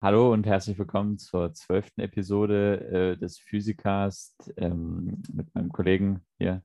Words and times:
Hallo 0.00 0.32
und 0.32 0.46
herzlich 0.46 0.78
willkommen 0.78 1.18
zur 1.18 1.52
zwölften 1.54 2.02
Episode 2.02 3.14
äh, 3.14 3.16
des 3.16 3.36
Physikast 3.40 4.52
ähm, 4.56 5.20
mit 5.32 5.52
meinem 5.56 5.72
Kollegen 5.72 6.24
hier. 6.38 6.62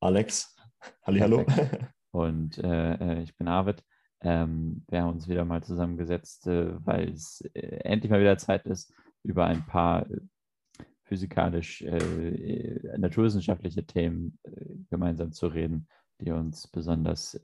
Alex. 0.00 0.56
Hallo. 1.02 1.46
Und 2.10 2.58
äh, 2.58 2.94
äh, 2.94 3.22
ich 3.22 3.36
bin 3.36 3.46
Arvid. 3.46 3.84
Ähm, 4.22 4.84
wir 4.88 5.02
haben 5.02 5.10
uns 5.10 5.28
wieder 5.28 5.44
mal 5.44 5.62
zusammengesetzt, 5.62 6.48
äh, 6.48 6.84
weil 6.84 7.10
es 7.10 7.42
äh, 7.54 7.60
endlich 7.84 8.10
mal 8.10 8.18
wieder 8.18 8.38
Zeit 8.38 8.66
ist, 8.66 8.92
über 9.22 9.46
ein 9.46 9.64
paar 9.64 10.10
äh, 10.10 10.18
physikalisch 11.04 11.84
naturwissenschaftliche 12.98 13.86
Themen 13.86 14.38
gemeinsam 14.90 15.30
zu 15.30 15.46
reden, 15.46 15.86
die 16.20 16.32
uns 16.32 16.66
besonders 16.66 17.40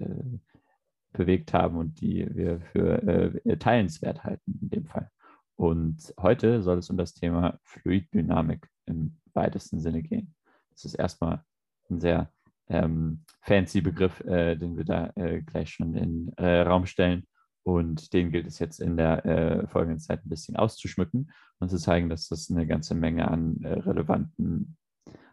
bewegt 1.15 1.55
haben 1.55 1.79
und 1.79 2.01
die 2.01 2.27
wir 2.35 2.61
für 2.61 3.03
äh, 3.03 3.57
teilenswert 3.57 4.25
halten 4.25 4.59
in 4.61 4.69
dem 4.69 4.87
Fall. 4.87 5.11
Und 5.57 6.13
heute 6.21 6.63
soll 6.63 6.79
es 6.79 6.91
um 6.91 6.97
das 6.97 7.15
Thema 7.15 7.59
Fluiddynamik 7.63 8.69
im 8.87 9.17
weitesten 9.33 9.81
Sinne 9.81 10.03
gehen. 10.03 10.35
Das 10.71 10.85
ist 10.85 10.95
erstmal 10.95 11.43
ein 11.89 12.01
sehr 12.01 12.31
ähm, 12.69 13.25
fancy 13.41 13.81
Begriff, 13.81 14.21
äh, 14.21 14.57
den 14.57 14.77
wir 14.77 14.85
da 14.85 15.13
äh, 15.15 15.43
gleich 15.43 15.71
schon 15.71 15.95
in 15.95 16.33
äh, 16.37 16.63
Raum 16.63 16.87
stellen. 16.87 17.27
Und 17.63 18.13
den 18.13 18.31
gilt 18.31 18.47
es 18.47 18.59
jetzt 18.59 18.81
in 18.81 18.97
der 18.97 19.25
äh, 19.25 19.67
folgenden 19.69 20.01
Zeit 20.01 20.25
ein 20.25 20.29
bisschen 20.29 20.57
auszuschmücken 20.57 21.31
und 21.61 21.71
zu 21.71 21.79
zeigen, 21.79 22.11
dass 22.11 22.29
das 22.29 22.51
eine 22.51 22.67
ganze 22.67 22.95
Menge 22.95 23.29
an 23.29 23.63
äh, 23.63 23.73
relevanten 23.73 24.77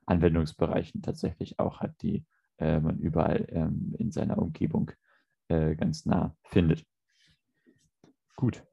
Anwendungsbereichen 0.06 1.02
tatsächlich 1.02 1.60
auch 1.60 1.82
hat, 1.82 1.94
die 2.02 2.26
äh, 2.58 2.80
man 2.80 3.00
überall 3.00 3.46
ähm, 3.50 3.96
in 3.98 4.12
seiner 4.12 4.38
Umgebung 4.38 4.92
äh, 5.52 5.76
ganz 5.76 6.06
nah 6.06 6.36
findet. 6.44 6.86
Gut. 8.36 8.64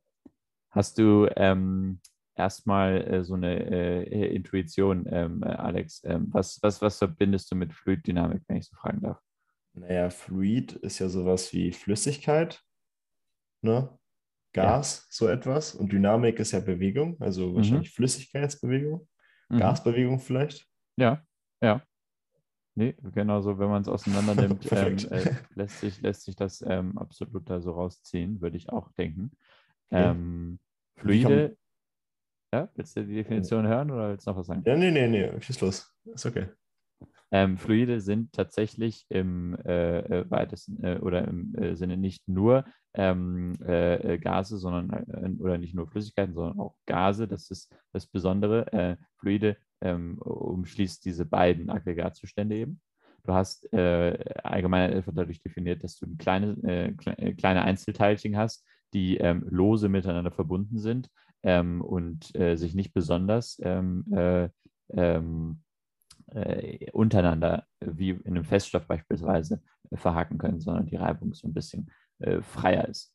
Hast 0.71 0.99
du 0.99 1.29
ähm, 1.37 2.01
erstmal 2.35 3.03
äh, 3.03 3.25
so 3.25 3.35
eine 3.35 3.59
äh, 3.71 4.35
Intuition, 4.35 5.07
ähm, 5.11 5.43
Alex? 5.43 6.03
Ähm, 6.05 6.29
was, 6.31 6.63
was, 6.63 6.81
was 6.81 6.99
verbindest 6.99 7.51
du 7.51 7.57
mit 7.57 7.73
Fluiddynamik, 7.73 8.43
wenn 8.47 8.59
ich 8.59 8.67
so 8.67 8.77
fragen 8.77 9.01
darf? 9.01 9.21
Naja, 9.75 10.11
Fluid 10.11 10.73
ist 10.73 10.99
ja 10.99 11.09
sowas 11.09 11.53
wie 11.53 11.73
Flüssigkeit, 11.73 12.63
ne? 13.63 13.97
Gas, 14.55 15.01
ja. 15.01 15.07
so 15.11 15.29
etwas. 15.29 15.75
Und 15.75 15.93
Dynamik 15.93 16.39
ist 16.39 16.53
ja 16.53 16.61
Bewegung, 16.61 17.21
also 17.21 17.51
mhm. 17.51 17.57
wahrscheinlich 17.57 17.91
mhm. 17.91 17.95
Flüssigkeitsbewegung, 17.95 19.07
mhm. 19.51 19.59
Gasbewegung 19.59 20.21
vielleicht. 20.21 20.67
Ja, 20.97 21.23
ja. 21.61 21.83
Nee, 22.79 22.95
genau 23.13 23.41
so, 23.41 23.59
wenn 23.59 23.71
man 23.71 23.83
es 23.83 23.89
auseinander 23.89 24.37
nimmt, 24.37 24.69
ähm, 24.71 24.99
äh, 25.11 25.35
lässt, 25.57 25.81
sich, 25.81 26.01
lässt 26.01 26.23
sich 26.23 26.37
das 26.37 26.63
ähm, 26.63 26.97
absolut 26.97 27.51
da 27.51 27.61
so 27.61 27.73
rausziehen, 27.73 28.41
würde 28.41 28.57
ich 28.57 28.69
auch 28.71 28.93
denken. 28.93 29.33
Ähm, 29.91 30.61
Fluide, 30.95 31.57
ja, 32.55 32.69
willst 32.77 32.97
du 32.97 33.05
die 33.05 33.17
Definition 33.17 33.67
hören 33.67 33.91
oder 33.91 34.11
willst 34.11 34.29
du 34.29 34.31
noch 34.31 34.39
was 34.39 34.47
sagen? 34.47 34.63
Ja, 34.65 34.77
nee, 34.77 34.93
nee, 34.93 35.09
nee, 35.09 35.29
schieß 35.41 35.61
los. 35.61 35.93
Ist 36.05 36.25
okay. 36.25 36.47
Ähm, 37.33 37.59
Fluide 37.59 38.01
sind 38.01 38.33
tatsächlich 38.33 39.07
im 39.09 39.59
äh, 39.65 39.99
äh 39.99 40.31
weitesten 40.31 40.83
äh, 40.85 40.99
oder 41.01 41.27
im 41.27 41.57
äh, 41.57 41.75
Sinne 41.75 41.97
nicht 41.97 42.29
nur 42.29 42.65
ähm, 42.95 43.55
äh, 43.67 44.15
äh 44.15 44.19
Gase, 44.19 44.57
sondern 44.57 44.91
oder 45.41 45.59
nicht 45.59 45.75
nur 45.75 45.89
Flüssigkeiten, 45.89 46.33
sondern 46.33 46.61
auch 46.61 46.77
Gase. 46.87 47.27
Das 47.27 47.51
ist 47.51 47.75
das 47.93 48.07
Besondere. 48.07 48.99
Fluide 49.17 49.57
ähm, 49.81 50.19
umschließt 50.19 51.05
diese 51.05 51.25
beiden 51.25 51.71
Aggregatzustände 51.71 52.57
eben. 52.57 52.81
Du 53.25 53.35
hast 53.35 53.71
äh, 53.73 54.19
allgemein 54.43 54.93
einfach 54.93 55.13
dadurch 55.15 55.43
definiert, 55.43 55.85
dass 55.85 55.99
du 55.99 56.07
kleine, 56.17 56.57
äh, 56.65 56.95
äh, 57.17 57.35
kleine 57.35 57.63
Einzelteilchen 57.63 58.37
hast, 58.37 58.65
die 58.95 59.19
ähm, 59.19 59.47
lose 59.51 59.89
miteinander 59.89 60.31
verbunden 60.31 60.79
sind 60.79 61.11
ähm, 61.43 61.83
und 61.83 62.35
äh, 62.35 62.57
sich 62.57 62.75
nicht 62.75 62.95
besonders 62.95 63.61
ähm, 63.63 64.07
äh, 64.13 64.49
ähm, 64.91 65.63
äh, 66.29 66.91
untereinander, 66.93 67.67
wie 67.81 68.11
in 68.11 68.29
einem 68.29 68.45
Feststoff 68.45 68.87
beispielsweise, 68.87 69.63
verhaken 69.95 70.37
können, 70.37 70.61
sondern 70.61 70.85
die 70.85 70.97
Reibung 70.97 71.33
so 71.33 71.49
ein 71.49 71.55
bisschen 71.55 71.91
freier 72.43 72.87
ist. 72.89 73.15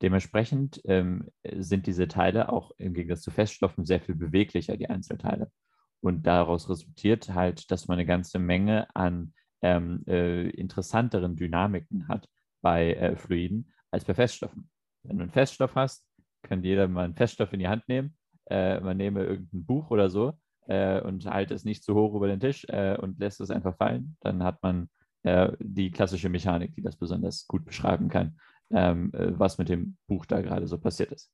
Dementsprechend 0.00 0.80
ähm, 0.84 1.28
sind 1.58 1.86
diese 1.86 2.08
Teile 2.08 2.50
auch 2.50 2.70
im 2.78 2.94
Gegensatz 2.94 3.22
zu 3.22 3.30
Feststoffen 3.30 3.84
sehr 3.84 4.00
viel 4.00 4.14
beweglicher, 4.14 4.76
die 4.76 4.88
Einzelteile. 4.88 5.50
Und 6.00 6.26
daraus 6.26 6.68
resultiert 6.68 7.34
halt, 7.34 7.70
dass 7.70 7.88
man 7.88 7.98
eine 7.98 8.06
ganze 8.06 8.38
Menge 8.38 8.88
an 8.94 9.34
ähm, 9.62 10.02
äh, 10.06 10.48
interessanteren 10.50 11.36
Dynamiken 11.36 12.08
hat 12.08 12.28
bei 12.62 12.94
äh, 12.94 13.16
Fluiden 13.16 13.72
als 13.90 14.04
bei 14.04 14.14
Feststoffen. 14.14 14.70
Wenn 15.02 15.18
du 15.18 15.22
einen 15.24 15.32
Feststoff 15.32 15.74
hast, 15.74 16.04
kann 16.42 16.62
jeder 16.62 16.88
mal 16.88 17.04
einen 17.04 17.14
Feststoff 17.14 17.52
in 17.52 17.60
die 17.60 17.68
Hand 17.68 17.86
nehmen. 17.88 18.16
Äh, 18.46 18.80
man 18.80 18.96
nehme 18.96 19.24
irgendein 19.24 19.64
Buch 19.64 19.90
oder 19.90 20.08
so 20.08 20.32
äh, 20.66 21.00
und 21.00 21.26
halte 21.26 21.54
es 21.54 21.64
nicht 21.64 21.84
zu 21.84 21.94
hoch 21.94 22.14
über 22.14 22.28
den 22.28 22.40
Tisch 22.40 22.64
äh, 22.68 22.96
und 22.96 23.18
lässt 23.18 23.40
es 23.40 23.50
einfach 23.50 23.76
fallen. 23.76 24.16
Dann 24.20 24.42
hat 24.42 24.62
man 24.62 24.88
äh, 25.22 25.52
die 25.58 25.90
klassische 25.90 26.30
Mechanik, 26.30 26.74
die 26.74 26.82
das 26.82 26.96
besonders 26.96 27.46
gut 27.46 27.64
beschreiben 27.66 28.08
kann, 28.08 28.38
ähm, 28.70 29.10
was 29.12 29.58
mit 29.58 29.68
dem 29.68 29.98
Buch 30.06 30.24
da 30.24 30.40
gerade 30.40 30.66
so 30.66 30.78
passiert 30.78 31.12
ist 31.12 31.30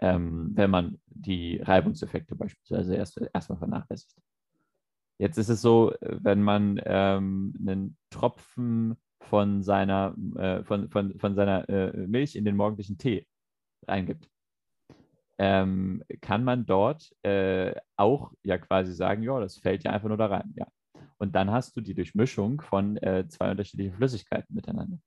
ähm, 0.00 0.50
wenn 0.54 0.70
man 0.70 0.98
die 1.06 1.58
Reibungseffekte 1.58 2.34
beispielsweise 2.34 2.94
erst, 2.94 3.20
erstmal 3.32 3.58
vernachlässigt. 3.58 4.16
Jetzt 5.18 5.36
ist 5.36 5.50
es 5.50 5.60
so, 5.60 5.92
wenn 6.00 6.42
man 6.42 6.80
ähm, 6.84 7.54
einen 7.60 7.98
Tropfen 8.08 8.96
von 9.20 9.62
seiner, 9.62 10.14
äh, 10.36 10.64
von, 10.64 10.88
von, 10.88 11.18
von 11.18 11.34
seiner 11.34 11.68
äh, 11.68 12.06
Milch 12.06 12.36
in 12.36 12.46
den 12.46 12.56
morgendlichen 12.56 12.96
Tee 12.96 13.26
reingibt, 13.86 14.30
ähm, 15.38 16.02
kann 16.20 16.44
man 16.44 16.66
dort 16.66 17.14
äh, 17.22 17.74
auch 17.96 18.32
ja 18.42 18.58
quasi 18.58 18.94
sagen, 18.94 19.22
ja, 19.22 19.38
das 19.40 19.58
fällt 19.58 19.84
ja 19.84 19.90
einfach 19.90 20.08
nur 20.08 20.16
da 20.16 20.26
rein. 20.26 20.52
Ja. 20.56 20.66
Und 21.18 21.34
dann 21.34 21.50
hast 21.50 21.76
du 21.76 21.82
die 21.82 21.94
Durchmischung 21.94 22.62
von 22.62 22.96
äh, 22.98 23.28
zwei 23.28 23.50
unterschiedlichen 23.50 23.94
Flüssigkeiten 23.94 24.54
miteinander. 24.54 24.98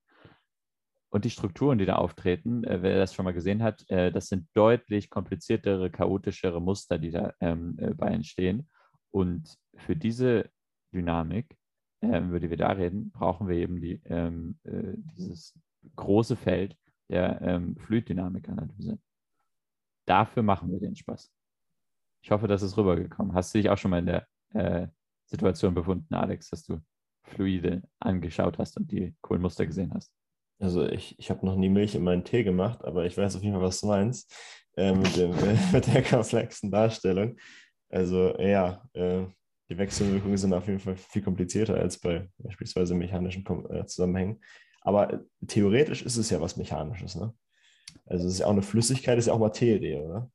Und 1.13 1.25
die 1.25 1.29
Strukturen, 1.29 1.77
die 1.77 1.85
da 1.85 1.97
auftreten, 1.97 2.63
äh, 2.63 2.81
wer 2.81 2.97
das 2.97 3.13
schon 3.13 3.23
mal 3.23 3.35
gesehen 3.35 3.61
hat, 3.61 3.87
äh, 3.87 4.11
das 4.11 4.29
sind 4.29 4.47
deutlich 4.55 5.11
kompliziertere, 5.11 5.91
chaotischere 5.91 6.59
Muster, 6.59 6.97
die 6.97 7.11
da 7.11 7.35
ähm, 7.39 7.77
äh, 7.77 7.93
bei 7.93 8.07
entstehen. 8.07 8.67
Und 9.11 9.55
für 9.75 9.95
diese 9.95 10.49
Dynamik, 10.91 11.55
ähm, 12.01 12.29
über 12.29 12.39
die 12.39 12.49
wir 12.49 12.57
da 12.57 12.69
reden, 12.71 13.11
brauchen 13.11 13.47
wir 13.47 13.57
eben 13.57 13.79
die, 13.79 14.01
ähm, 14.05 14.57
äh, 14.63 14.95
dieses 15.15 15.55
große 15.95 16.35
Feld 16.35 16.75
der 17.09 17.39
ähm, 17.43 17.77
Fluiddynamikanalyse. 17.77 18.97
Dafür 20.07 20.41
machen 20.41 20.71
wir 20.71 20.79
den 20.79 20.95
Spaß. 20.95 21.31
Ich 22.23 22.31
hoffe, 22.31 22.47
das 22.47 22.63
ist 22.63 22.75
rübergekommen. 22.75 23.35
Hast 23.35 23.53
du 23.53 23.59
dich 23.59 23.69
auch 23.69 23.77
schon 23.77 23.91
mal 23.91 23.99
in 23.99 24.07
der 24.07 24.27
äh, 24.55 24.87
Situation 25.25 25.75
befunden, 25.75 26.15
Alex, 26.15 26.49
dass 26.49 26.63
du 26.63 26.81
Fluide 27.21 27.83
angeschaut 27.99 28.57
hast 28.57 28.77
und 28.77 28.91
die 28.91 29.15
coolen 29.21 29.43
Muster 29.43 29.67
gesehen 29.67 29.93
hast? 29.93 30.11
Also 30.59 30.87
ich, 30.87 31.17
ich 31.19 31.29
habe 31.29 31.45
noch 31.45 31.55
nie 31.55 31.69
Milch 31.69 31.95
in 31.95 32.03
meinen 32.03 32.23
Tee 32.23 32.43
gemacht, 32.43 32.83
aber 32.85 33.05
ich 33.05 33.17
weiß 33.17 33.35
auf 33.35 33.43
jeden 33.43 33.55
Fall, 33.55 33.63
was 33.63 33.81
du 33.81 33.87
meinst 33.87 34.33
äh, 34.77 34.93
mit, 34.93 35.15
dem, 35.17 35.31
äh, 35.33 35.57
mit 35.73 35.87
der 35.87 36.03
komplexen 36.03 36.71
Darstellung. 36.71 37.37
Also 37.89 38.37
ja, 38.39 38.83
äh, 38.93 39.25
die 39.69 39.77
Wechselwirkungen 39.77 40.37
sind 40.37 40.53
auf 40.53 40.67
jeden 40.67 40.79
Fall 40.79 40.97
viel 40.97 41.21
komplizierter 41.21 41.75
als 41.75 41.99
bei 41.99 42.27
beispielsweise 42.37 42.95
mechanischen 42.95 43.45
äh, 43.69 43.85
Zusammenhängen. 43.85 44.39
Aber 44.81 45.21
theoretisch 45.47 46.03
ist 46.03 46.17
es 46.17 46.29
ja 46.29 46.41
was 46.41 46.57
Mechanisches, 46.57 47.15
ne? 47.15 47.33
Also 48.05 48.27
es 48.27 48.33
ist 48.33 48.39
ja 48.39 48.47
auch 48.47 48.51
eine 48.51 48.61
Flüssigkeit, 48.61 49.17
ist 49.17 49.27
ja 49.27 49.33
auch 49.33 49.39
Materie, 49.39 50.01
oder? 50.01 50.29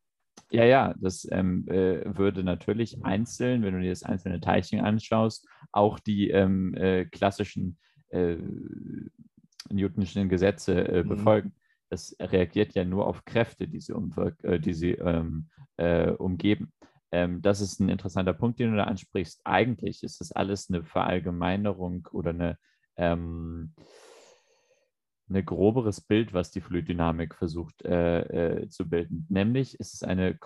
Ja, 0.50 0.64
ja, 0.64 0.94
das 0.98 1.28
ähm, 1.30 1.66
äh, 1.68 2.16
würde 2.16 2.42
natürlich 2.42 3.04
einzeln, 3.04 3.62
wenn 3.62 3.74
du 3.74 3.80
dir 3.80 3.90
das 3.90 4.02
einzelne 4.02 4.40
Teilchen 4.40 4.80
anschaust, 4.80 5.46
auch 5.72 5.98
die 5.98 6.30
ähm, 6.30 6.74
äh, 6.74 7.04
klassischen 7.04 7.78
äh, 8.08 8.36
Newtonschen 9.70 10.28
Gesetze 10.28 10.86
äh, 10.88 11.04
mhm. 11.04 11.08
befolgen. 11.08 11.52
Das 11.90 12.14
reagiert 12.20 12.74
ja 12.74 12.84
nur 12.84 13.06
auf 13.06 13.24
Kräfte, 13.24 13.66
die 13.66 13.80
sie, 13.80 13.94
äh, 14.42 14.60
die 14.60 14.74
sie 14.74 14.92
ähm, 14.92 15.48
äh, 15.76 16.10
umgeben. 16.10 16.72
Ähm, 17.10 17.40
das 17.40 17.60
ist 17.60 17.80
ein 17.80 17.88
interessanter 17.88 18.34
Punkt, 18.34 18.58
den 18.58 18.72
du 18.72 18.76
da 18.76 18.84
ansprichst. 18.84 19.40
Eigentlich 19.44 20.02
ist 20.02 20.20
das 20.20 20.32
alles 20.32 20.68
eine 20.68 20.84
Verallgemeinerung 20.84 22.06
oder 22.12 22.30
eine 22.30 22.58
ähm, 22.96 23.72
ein 25.30 25.44
groberes 25.44 26.00
Bild, 26.00 26.32
was 26.32 26.50
die 26.50 26.60
Fluiddynamik 26.60 27.34
versucht 27.34 27.84
äh, 27.84 28.62
äh, 28.62 28.68
zu 28.68 28.88
bilden. 28.88 29.26
Nämlich 29.28 29.78
ist 29.78 29.94
es 29.94 30.02
eine, 30.02 30.38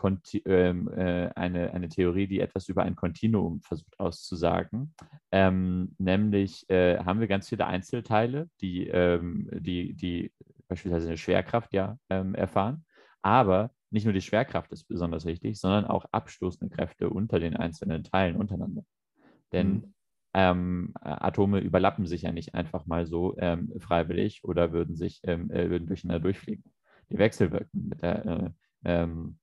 ähm, 0.45 0.89
äh, 0.89 1.31
eine, 1.35 1.73
eine 1.73 1.89
Theorie, 1.89 2.27
die 2.27 2.41
etwas 2.41 2.69
über 2.69 2.83
ein 2.83 2.97
Kontinuum 2.97 3.61
versucht 3.63 3.99
auszusagen. 4.01 4.95
Ähm, 5.31 5.95
nämlich 5.99 6.69
äh, 6.69 6.99
haben 6.99 7.21
wir 7.21 7.29
ganz 7.29 7.49
viele 7.49 7.67
Einzelteile, 7.67 8.49
die, 8.61 8.87
ähm, 8.89 9.49
die, 9.53 9.95
die 9.95 10.33
beispielsweise 10.69 11.09
eine 11.09 11.19
Schwerkraft 11.19 11.73
ja 11.73 11.99
ähm, 12.11 12.35
erfahren. 12.35 12.85
Aber 13.23 13.71
nicht 13.91 14.05
nur 14.05 14.15
die 14.15 14.21
Schwerkraft 14.21 14.73
ist 14.73 14.85
besonders 14.85 15.25
wichtig, 15.27 15.61
sondern 15.61 15.85
auch 15.85 16.07
abstoßende 16.11 16.75
Kräfte 16.75 17.11
unter 17.11 17.39
den 17.39 17.57
einzelnen 17.57 18.05
Teilen 18.05 18.37
untereinander. 18.37 18.85
Denn 19.53 19.69
mhm 19.69 19.95
ähm, 20.35 20.93
Atome 20.95 21.61
überlappen 21.61 22.07
sich 22.07 22.23
ja 22.23 22.33
nicht 22.33 22.55
einfach 22.55 22.87
mal 22.87 23.07
so 23.07 23.37
ähm, 23.39 23.73
freiwillig 23.79 24.45
oder 24.45 24.73
würden 24.73 24.97
sich 24.97 25.21
ähm, 25.25 25.51
äh, 25.51 25.69
würden 25.69 25.87
durcheinander 25.87 26.21
durchfliegen. 26.21 26.65
die 27.11 27.19
Wechselwirkung, 27.19 27.89
mit 27.89 28.03
der, 28.03 28.27
äh, 28.27 28.51
ähm, 28.85 29.39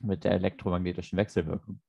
mit 0.00 0.24
der 0.24 0.32
elektromagnetischen 0.32 1.16
Wechselwirkung. 1.16 1.80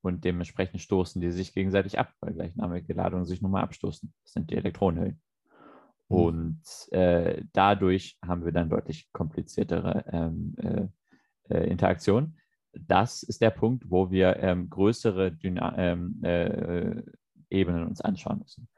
Und 0.00 0.24
dementsprechend 0.24 0.80
stoßen 0.80 1.20
die 1.20 1.32
sich 1.32 1.52
gegenseitig 1.52 1.98
ab, 1.98 2.12
weil 2.20 2.32
gleichnamige 2.32 2.94
Ladungen 2.94 3.26
sich 3.26 3.42
nochmal 3.42 3.64
abstoßen. 3.64 4.12
Das 4.22 4.32
sind 4.32 4.50
die 4.50 4.56
Elektronenhüllen. 4.56 5.20
Mhm. 6.08 6.16
Und 6.16 6.62
äh, 6.92 7.42
dadurch 7.52 8.18
haben 8.24 8.44
wir 8.44 8.52
dann 8.52 8.70
deutlich 8.70 9.12
kompliziertere 9.12 10.04
ähm, 10.10 10.54
äh, 10.58 10.88
äh, 11.50 11.70
Interaktionen. 11.70 12.38
Das 12.72 13.22
ist 13.22 13.42
der 13.42 13.50
Punkt, 13.50 13.90
wo 13.90 14.10
wir 14.10 14.36
ähm, 14.36 14.70
größere 14.70 15.32
Dyna 15.32 15.76
äh, 15.76 17.02
Ebenen 17.50 17.86
uns 17.86 18.00
anschauen 18.00 18.38
müssen. 18.40 18.68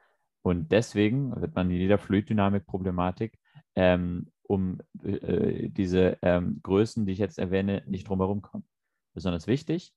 Und 0.42 0.72
deswegen 0.72 1.38
wird 1.40 1.54
man 1.54 1.70
in 1.70 1.76
jeder 1.76 1.98
Fluiddynamik-Problematik 1.98 3.38
ähm, 3.74 4.30
um 4.42 4.80
äh, 5.04 5.68
diese 5.68 6.18
ähm, 6.22 6.60
Größen, 6.62 7.06
die 7.06 7.12
ich 7.12 7.18
jetzt 7.18 7.38
erwähne, 7.38 7.84
nicht 7.86 8.08
drumherum 8.08 8.42
kommen. 8.42 8.64
Besonders 9.14 9.46
wichtig 9.46 9.94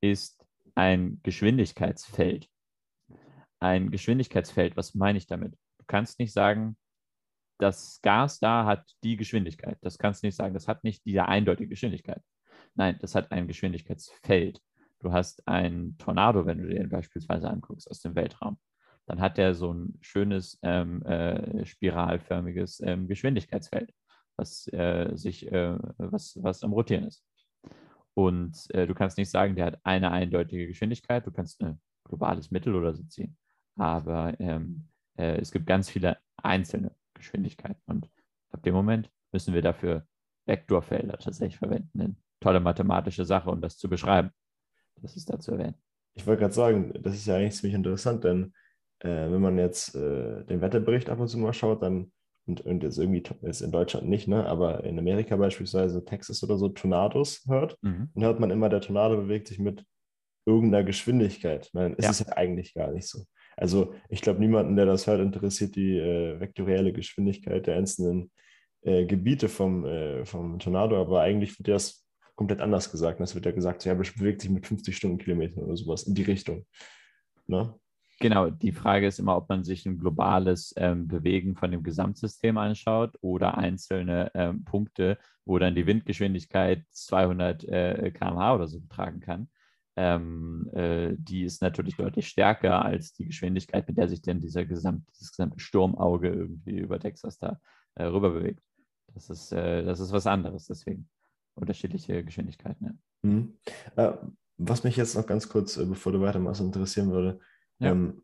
ist 0.00 0.44
ein 0.74 1.20
Geschwindigkeitsfeld. 1.22 2.48
Ein 3.60 3.90
Geschwindigkeitsfeld, 3.90 4.76
was 4.76 4.94
meine 4.94 5.16
ich 5.16 5.26
damit? 5.26 5.54
Du 5.78 5.84
kannst 5.86 6.18
nicht 6.18 6.32
sagen, 6.32 6.76
das 7.58 8.00
Gas 8.02 8.40
da 8.40 8.66
hat 8.66 8.84
die 9.02 9.16
Geschwindigkeit. 9.16 9.78
Das 9.80 9.96
kannst 9.96 10.22
du 10.22 10.26
nicht 10.26 10.36
sagen. 10.36 10.54
Das 10.54 10.68
hat 10.68 10.84
nicht 10.84 11.04
diese 11.06 11.26
eindeutige 11.26 11.68
Geschwindigkeit. 11.68 12.22
Nein, 12.74 12.98
das 13.00 13.14
hat 13.14 13.30
ein 13.32 13.46
Geschwindigkeitsfeld. 13.46 14.60
Du 15.04 15.12
hast 15.12 15.46
einen 15.46 15.98
Tornado, 15.98 16.46
wenn 16.46 16.62
du 16.62 16.66
den 16.66 16.88
beispielsweise 16.88 17.50
anguckst 17.50 17.90
aus 17.90 18.00
dem 18.00 18.14
Weltraum. 18.14 18.56
Dann 19.04 19.20
hat 19.20 19.36
der 19.36 19.54
so 19.54 19.70
ein 19.70 19.98
schönes 20.00 20.58
ähm, 20.62 21.02
äh, 21.02 21.66
spiralförmiges 21.66 22.80
ähm, 22.80 23.06
Geschwindigkeitsfeld, 23.06 23.92
was, 24.38 24.66
äh, 24.72 25.10
sich, 25.14 25.52
äh, 25.52 25.76
was, 25.98 26.38
was 26.40 26.62
am 26.62 26.72
Rotieren 26.72 27.04
ist. 27.04 27.22
Und 28.14 28.56
äh, 28.70 28.86
du 28.86 28.94
kannst 28.94 29.18
nicht 29.18 29.28
sagen, 29.28 29.56
der 29.56 29.66
hat 29.66 29.80
eine 29.84 30.10
eindeutige 30.10 30.66
Geschwindigkeit. 30.66 31.26
Du 31.26 31.32
kannst 31.32 31.62
ein 31.62 31.78
globales 32.04 32.50
Mittel 32.50 32.74
oder 32.74 32.94
so 32.94 33.02
ziehen. 33.02 33.36
Aber 33.76 34.32
ähm, 34.40 34.88
äh, 35.18 35.36
es 35.36 35.52
gibt 35.52 35.66
ganz 35.66 35.90
viele 35.90 36.16
einzelne 36.38 36.96
Geschwindigkeiten. 37.12 37.82
Und 37.84 38.08
ab 38.52 38.62
dem 38.62 38.74
Moment 38.74 39.10
müssen 39.32 39.52
wir 39.52 39.60
dafür 39.60 40.06
Vektorfelder 40.46 41.18
tatsächlich 41.18 41.58
verwenden. 41.58 42.00
Eine 42.00 42.16
tolle 42.40 42.60
mathematische 42.60 43.26
Sache, 43.26 43.50
um 43.50 43.60
das 43.60 43.76
zu 43.76 43.90
beschreiben. 43.90 44.30
Das 44.96 45.16
ist 45.16 45.30
dazu 45.30 45.52
erwähnt. 45.52 45.76
Ich 46.14 46.26
wollte 46.26 46.40
gerade 46.40 46.54
sagen, 46.54 46.92
das 47.02 47.14
ist 47.14 47.26
ja 47.26 47.36
eigentlich 47.36 47.54
ziemlich 47.54 47.74
interessant, 47.74 48.24
denn 48.24 48.52
äh, 49.00 49.08
wenn 49.08 49.40
man 49.40 49.58
jetzt 49.58 49.94
äh, 49.94 50.44
den 50.44 50.60
Wetterbericht 50.60 51.10
ab 51.10 51.20
und 51.20 51.28
zu 51.28 51.38
mal 51.38 51.52
schaut, 51.52 51.82
dann 51.82 52.12
und, 52.46 52.60
und 52.60 52.82
jetzt 52.82 52.98
irgendwie 52.98 53.22
jetzt 53.42 53.62
in 53.62 53.72
Deutschland 53.72 54.08
nicht, 54.08 54.28
ne, 54.28 54.44
aber 54.46 54.84
in 54.84 54.98
Amerika 54.98 55.36
beispielsweise 55.36 56.04
Texas 56.04 56.42
oder 56.42 56.58
so 56.58 56.68
Tornados 56.68 57.42
hört, 57.46 57.78
mhm. 57.82 58.10
dann 58.14 58.24
hört 58.24 58.40
man 58.40 58.50
immer, 58.50 58.68
der 58.68 58.82
Tornado 58.82 59.16
bewegt 59.16 59.48
sich 59.48 59.58
mit 59.58 59.84
irgendeiner 60.46 60.84
Geschwindigkeit. 60.84 61.70
Nein, 61.72 61.94
ist 61.94 62.04
ja. 62.04 62.10
es 62.10 62.18
ja 62.20 62.36
eigentlich 62.36 62.74
gar 62.74 62.92
nicht 62.92 63.08
so. 63.08 63.24
Also 63.56 63.94
ich 64.08 64.20
glaube, 64.20 64.40
niemanden, 64.40 64.76
der 64.76 64.84
das 64.84 65.06
hört, 65.06 65.20
interessiert 65.20 65.74
die 65.76 65.96
äh, 65.96 66.38
vektorielle 66.38 66.92
Geschwindigkeit 66.92 67.66
der 67.66 67.76
einzelnen 67.76 68.30
äh, 68.82 69.06
Gebiete 69.06 69.48
vom, 69.48 69.86
äh, 69.86 70.26
vom 70.26 70.58
Tornado, 70.58 71.00
aber 71.00 71.22
eigentlich 71.22 71.58
wird 71.58 71.68
das 71.68 72.03
komplett 72.34 72.60
anders 72.60 72.90
gesagt. 72.90 73.20
Es 73.20 73.34
wird 73.34 73.46
ja 73.46 73.52
gesagt, 73.52 73.84
ja, 73.84 73.94
bewegt 73.94 74.40
sich 74.40 74.50
mit 74.50 74.66
50 74.66 74.96
Stundenkilometern 74.96 75.64
oder 75.64 75.76
sowas 75.76 76.04
in 76.04 76.14
die 76.14 76.22
Richtung. 76.22 76.66
Ne? 77.46 77.74
Genau, 78.20 78.48
die 78.48 78.72
Frage 78.72 79.06
ist 79.06 79.18
immer, 79.18 79.36
ob 79.36 79.48
man 79.48 79.64
sich 79.64 79.86
ein 79.86 79.98
globales 79.98 80.72
ähm, 80.76 81.08
Bewegen 81.08 81.56
von 81.56 81.70
dem 81.70 81.82
Gesamtsystem 81.82 82.58
anschaut 82.58 83.16
oder 83.20 83.58
einzelne 83.58 84.30
ähm, 84.34 84.64
Punkte, 84.64 85.18
wo 85.44 85.58
dann 85.58 85.74
die 85.74 85.86
Windgeschwindigkeit 85.86 86.84
200 86.90 87.64
äh, 87.64 88.10
km/h 88.12 88.54
oder 88.54 88.68
so 88.68 88.80
betragen 88.80 89.20
kann. 89.20 89.48
Ähm, 89.96 90.70
äh, 90.74 91.14
die 91.18 91.44
ist 91.44 91.62
natürlich 91.62 91.96
deutlich 91.96 92.28
stärker 92.28 92.84
als 92.84 93.12
die 93.12 93.26
Geschwindigkeit, 93.26 93.86
mit 93.86 93.96
der 93.96 94.08
sich 94.08 94.22
denn 94.22 94.40
dieser 94.40 94.64
gesamt, 94.64 95.08
dieses 95.14 95.30
gesamte 95.30 95.60
Sturmauge 95.60 96.28
irgendwie 96.28 96.78
über 96.78 96.98
Texas 96.98 97.38
da 97.38 97.60
äh, 97.94 98.04
rüber 98.04 98.30
bewegt. 98.30 98.62
Das 99.12 99.30
ist, 99.30 99.52
äh, 99.52 99.84
das 99.84 100.00
ist 100.00 100.12
was 100.12 100.26
anderes, 100.26 100.66
deswegen 100.66 101.08
unterschiedliche 101.54 102.24
Geschwindigkeiten. 102.24 102.84
Ja. 102.86 103.30
Mhm. 103.30 103.56
Äh, 103.96 104.12
was 104.56 104.84
mich 104.84 104.96
jetzt 104.96 105.16
noch 105.16 105.26
ganz 105.26 105.48
kurz, 105.48 105.76
äh, 105.76 105.84
bevor 105.84 106.12
du 106.12 106.20
weitermachst, 106.20 106.60
interessieren 106.60 107.10
würde, 107.10 107.40
ja. 107.80 107.90
Ähm, 107.90 108.22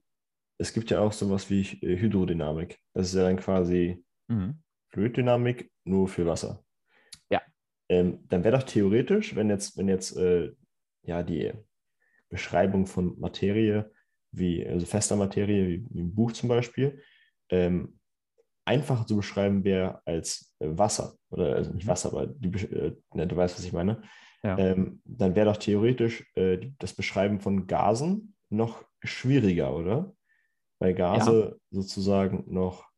es 0.58 0.72
gibt 0.72 0.90
ja 0.90 1.00
auch 1.00 1.12
sowas 1.12 1.48
wie 1.48 1.62
äh, 1.82 1.98
Hydrodynamik. 1.98 2.78
Das 2.92 3.08
ist 3.08 3.14
ja 3.14 3.22
dann 3.24 3.36
quasi 3.36 4.04
mhm. 4.28 4.62
Fluiddynamik 4.90 5.70
nur 5.84 6.08
für 6.08 6.26
Wasser. 6.26 6.62
Ja. 7.30 7.40
Ähm, 7.88 8.24
dann 8.28 8.44
wäre 8.44 8.58
doch 8.58 8.66
theoretisch, 8.66 9.34
wenn 9.34 9.48
jetzt, 9.48 9.76
wenn 9.76 9.88
jetzt 9.88 10.16
äh, 10.16 10.52
ja 11.02 11.22
die 11.22 11.52
Beschreibung 12.28 12.86
von 12.86 13.18
Materie, 13.18 13.90
wie, 14.32 14.66
also 14.66 14.86
fester 14.86 15.16
Materie, 15.16 15.66
wie, 15.66 15.86
wie 15.90 16.00
im 16.00 16.14
Buch 16.14 16.32
zum 16.32 16.48
Beispiel, 16.48 17.02
ähm, 17.48 17.98
einfacher 18.64 19.06
zu 19.06 19.16
beschreiben 19.16 19.64
wäre 19.64 20.00
als 20.04 20.54
äh, 20.58 20.66
Wasser. 20.68 21.14
Oder 21.30 21.56
also 21.56 21.72
nicht 21.72 21.86
mhm. 21.86 21.90
Wasser, 21.90 22.10
aber 22.10 22.26
die, 22.26 22.48
äh, 22.66 22.96
ne, 23.14 23.26
du 23.26 23.36
weißt, 23.36 23.56
was 23.56 23.64
ich 23.64 23.72
meine. 23.72 24.02
Ja. 24.42 24.56
Ähm, 24.58 25.00
dann 25.04 25.34
wäre 25.34 25.46
doch 25.46 25.58
theoretisch 25.58 26.30
äh, 26.34 26.58
das 26.78 26.94
Beschreiben 26.94 27.40
von 27.40 27.66
Gasen 27.66 28.34
noch 28.48 28.84
schwieriger, 29.02 29.74
oder? 29.74 30.14
Weil 30.78 30.94
Gase 30.94 31.50
ja. 31.50 31.56
sozusagen 31.70 32.44
noch, 32.46 32.88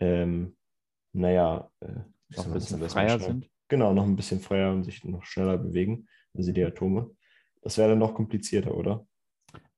ähm, 0.00 0.56
naja, 1.12 1.70
äh, 1.80 2.00
noch 2.30 2.46
ein 2.46 2.52
bisschen 2.54 2.88
freier 2.88 3.18
sind. 3.18 3.50
Genau, 3.68 3.92
noch 3.92 4.04
ein 4.04 4.16
bisschen 4.16 4.40
freier 4.40 4.72
und 4.72 4.84
sich 4.84 5.04
noch 5.04 5.24
schneller 5.24 5.58
bewegen, 5.58 6.08
also 6.34 6.52
die 6.52 6.64
Atome. 6.64 7.10
Das 7.62 7.78
wäre 7.78 7.90
dann 7.90 7.98
noch 7.98 8.14
komplizierter, 8.14 8.74
oder? 8.74 9.06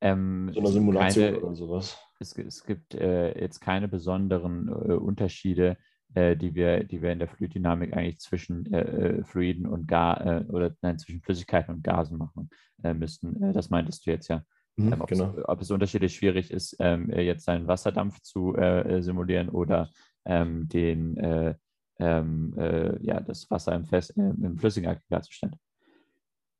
Ähm, 0.00 0.50
so 0.52 0.60
eine 0.60 0.68
Simulation 0.68 1.24
keine, 1.24 1.40
oder 1.40 1.54
sowas. 1.54 1.98
Es, 2.20 2.36
es 2.36 2.64
gibt 2.64 2.94
äh, 2.94 3.38
jetzt 3.38 3.60
keine 3.60 3.88
besonderen 3.88 4.68
äh, 4.68 4.92
Unterschiede, 4.92 5.76
äh, 6.14 6.36
die, 6.36 6.54
wir, 6.54 6.84
die 6.84 7.02
wir 7.02 7.12
in 7.12 7.18
der 7.18 7.28
Fluiddynamik 7.28 7.96
eigentlich 7.96 8.18
zwischen 8.18 8.72
äh, 8.72 8.80
äh, 8.80 9.24
Fluiden 9.24 9.66
und 9.66 9.88
Gar 9.88 10.44
oder 10.48 10.74
nein, 10.82 10.98
zwischen 10.98 11.22
Flüssigkeiten 11.22 11.74
und 11.74 11.84
Gasen 11.84 12.18
machen 12.18 12.50
müssten. 12.94 13.52
das 13.54 13.70
meintest 13.70 14.06
du 14.06 14.10
jetzt 14.10 14.28
ja. 14.28 14.44
Mhm, 14.76 14.92
ähm, 14.92 15.02
genau. 15.06 15.34
es, 15.36 15.48
ob 15.48 15.60
es 15.62 15.70
unterschiedlich 15.70 16.14
schwierig 16.14 16.50
ist, 16.50 16.76
ähm, 16.78 17.10
jetzt 17.10 17.48
einen 17.48 17.66
Wasserdampf 17.66 18.20
zu 18.20 18.54
äh, 18.54 19.00
simulieren 19.02 19.48
oder 19.48 19.90
ähm, 20.26 20.68
den, 20.68 21.16
äh, 21.16 21.54
ähm, 21.98 22.54
äh, 22.58 23.02
ja, 23.02 23.20
das 23.20 23.50
Wasser 23.50 23.74
im, 23.74 23.86
Fest, 23.86 24.10
im 24.16 24.58
flüssigen 24.58 24.90
Aggregatzustand. 24.90 25.56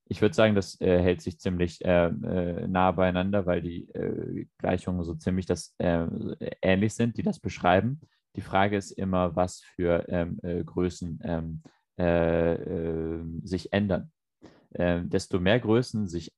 Ich 0.08 0.22
würde 0.22 0.34
sagen, 0.34 0.54
das 0.54 0.80
äh, 0.80 1.00
hält 1.02 1.20
sich 1.20 1.40
ziemlich 1.40 1.84
äh, 1.84 2.06
äh, 2.06 2.68
nah 2.68 2.92
beieinander, 2.92 3.44
weil 3.46 3.60
die 3.60 3.88
Gleichungen 4.58 5.02
so 5.04 5.14
ziemlich 5.14 5.46
das, 5.46 5.74
ähnlich 5.78 6.94
sind, 6.94 7.16
die 7.16 7.22
das 7.22 7.40
beschreiben. 7.40 8.00
Die 8.36 8.40
Frage 8.40 8.76
ist 8.76 8.92
immer, 8.92 9.34
was 9.34 9.60
für 9.60 10.06
ähm, 10.08 10.38
Größen 10.64 11.20
ähm, 11.24 11.62
sich 13.42 13.72
ändern. 13.72 14.12
desto 14.70 15.40
mehr 15.40 15.58
Größen 15.58 16.06
sich, 16.06 16.34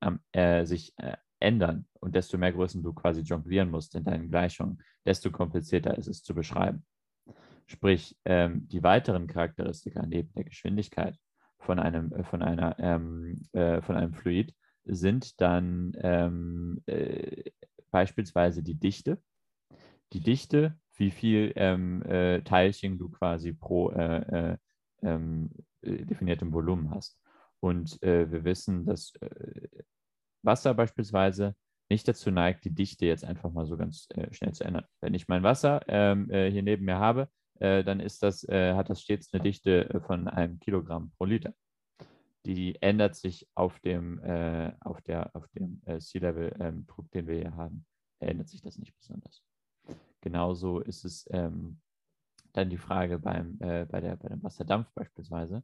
sich 0.63 0.95
ändern 1.41 1.85
und 1.99 2.15
desto 2.15 2.37
mehr 2.37 2.53
Größen 2.53 2.81
du 2.81 2.93
quasi 2.93 3.21
jonglieren 3.21 3.69
musst 3.69 3.93
in 3.95 4.05
deinen 4.05 4.29
Gleichungen, 4.29 4.81
desto 5.05 5.31
komplizierter 5.31 5.97
ist 5.97 6.07
es 6.07 6.23
zu 6.23 6.33
beschreiben. 6.33 6.85
Sprich, 7.65 8.17
ähm, 8.25 8.67
die 8.67 8.81
weiteren 8.81 9.27
Charakteristika 9.27 10.05
neben 10.05 10.31
der 10.33 10.45
Geschwindigkeit 10.45 11.15
von 11.59 11.79
einem, 11.79 12.11
äh, 12.13 12.23
von 12.23 12.41
einer, 12.41 12.77
ähm, 12.79 13.41
äh, 13.53 13.81
von 13.81 13.95
einem 13.95 14.13
Fluid 14.13 14.53
sind 14.85 15.39
dann 15.39 15.93
ähm, 16.01 16.81
äh, 16.87 17.51
beispielsweise 17.91 18.63
die 18.63 18.75
Dichte. 18.75 19.21
Die 20.13 20.21
Dichte, 20.21 20.77
wie 20.95 21.11
viel 21.11 21.53
ähm, 21.55 22.01
äh, 22.03 22.41
Teilchen 22.41 22.97
du 22.97 23.09
quasi 23.09 23.53
pro 23.53 23.91
äh, 23.91 24.51
äh, 24.51 24.57
ähm, 25.03 25.51
definiertem 25.81 26.51
Volumen 26.51 26.91
hast. 26.91 27.17
Und 27.61 28.01
wir 28.01 28.45
wissen, 28.45 28.85
dass 28.85 29.13
Wasser 30.43 30.73
beispielsweise 30.73 31.55
nicht 31.89 32.07
dazu 32.07 32.31
neigt, 32.31 32.63
die 32.63 32.73
Dichte 32.73 33.05
jetzt 33.05 33.25
einfach 33.25 33.51
mal 33.51 33.65
so 33.65 33.75
ganz 33.75 34.07
schnell 34.31 34.53
zu 34.53 34.63
ändern. 34.63 34.85
Wenn 35.01 35.13
ich 35.13 35.27
mein 35.27 35.43
Wasser 35.43 35.81
ähm, 35.87 36.29
äh, 36.31 36.49
hier 36.49 36.63
neben 36.63 36.85
mir 36.85 36.99
habe, 36.99 37.29
dann 37.59 37.99
ist 37.99 38.23
das, 38.23 38.47
äh, 38.47 38.73
hat 38.73 38.89
das 38.89 39.01
stets 39.01 39.33
eine 39.33 39.43
Dichte 39.43 39.89
äh, 39.89 39.99
von 39.99 40.27
einem 40.27 40.59
Kilogramm 40.59 41.11
pro 41.11 41.25
Liter. 41.25 41.53
Die 42.45 42.81
ändert 42.81 43.15
sich 43.15 43.47
auf 43.55 43.79
dem, 43.81 44.19
äh, 44.23 44.73
auf 44.79 45.01
der, 45.01 45.35
auf 45.35 45.47
dem 45.49 45.81
Sea-Level-Druck, 45.85 47.05
ähm, 47.05 47.11
den 47.13 47.27
wir 47.27 47.35
hier 47.35 47.55
haben, 47.55 47.85
ändert 48.19 48.49
sich 48.49 48.61
das 48.61 48.77
nicht 48.77 48.95
besonders. 48.95 49.43
Genauso 50.21 50.79
ist 50.79 51.05
es 51.05 51.27
ähm, 51.31 51.79
dann 52.53 52.69
die 52.69 52.77
Frage 52.77 53.19
beim, 53.19 53.57
bei, 53.57 54.01
der, 54.01 54.15
bei 54.15 54.29
dem 54.29 54.41
Wasserdampf 54.43 54.89
beispielsweise. 54.93 55.63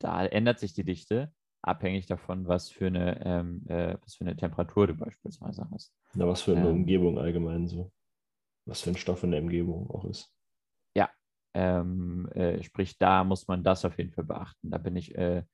Da 0.00 0.26
ändert 0.26 0.58
sich 0.58 0.72
die 0.74 0.84
Dichte, 0.84 1.32
abhängig 1.64 2.06
davon, 2.06 2.46
was 2.46 2.70
für 2.70 2.86
eine, 2.86 3.24
ähm, 3.24 3.64
äh, 3.68 3.96
was 4.02 4.16
für 4.16 4.24
eine 4.24 4.36
Temperatur 4.36 4.86
du 4.86 4.94
beispielsweise 4.94 5.66
hast. 5.70 5.94
Na, 6.14 6.26
was 6.26 6.42
für 6.42 6.56
eine 6.56 6.68
ähm, 6.68 6.76
Umgebung 6.76 7.18
allgemein 7.18 7.66
so. 7.66 7.90
Was 8.66 8.82
für 8.82 8.90
ein 8.90 8.96
Stoff 8.96 9.22
in 9.24 9.30
der 9.30 9.42
Umgebung 9.42 9.90
auch 9.90 10.04
ist. 10.04 10.32
Ähm, 11.54 12.28
äh, 12.32 12.62
sprich, 12.64 12.98
da 12.98 13.22
muss 13.22 13.46
man 13.46 13.62
das 13.62 13.84
auf 13.84 13.96
jeden 13.96 14.10
Fall 14.10 14.24
beachten. 14.24 14.70
Da 14.70 14.78
bin 14.78 14.96
ich, 14.96 15.16
äh, 15.16 15.44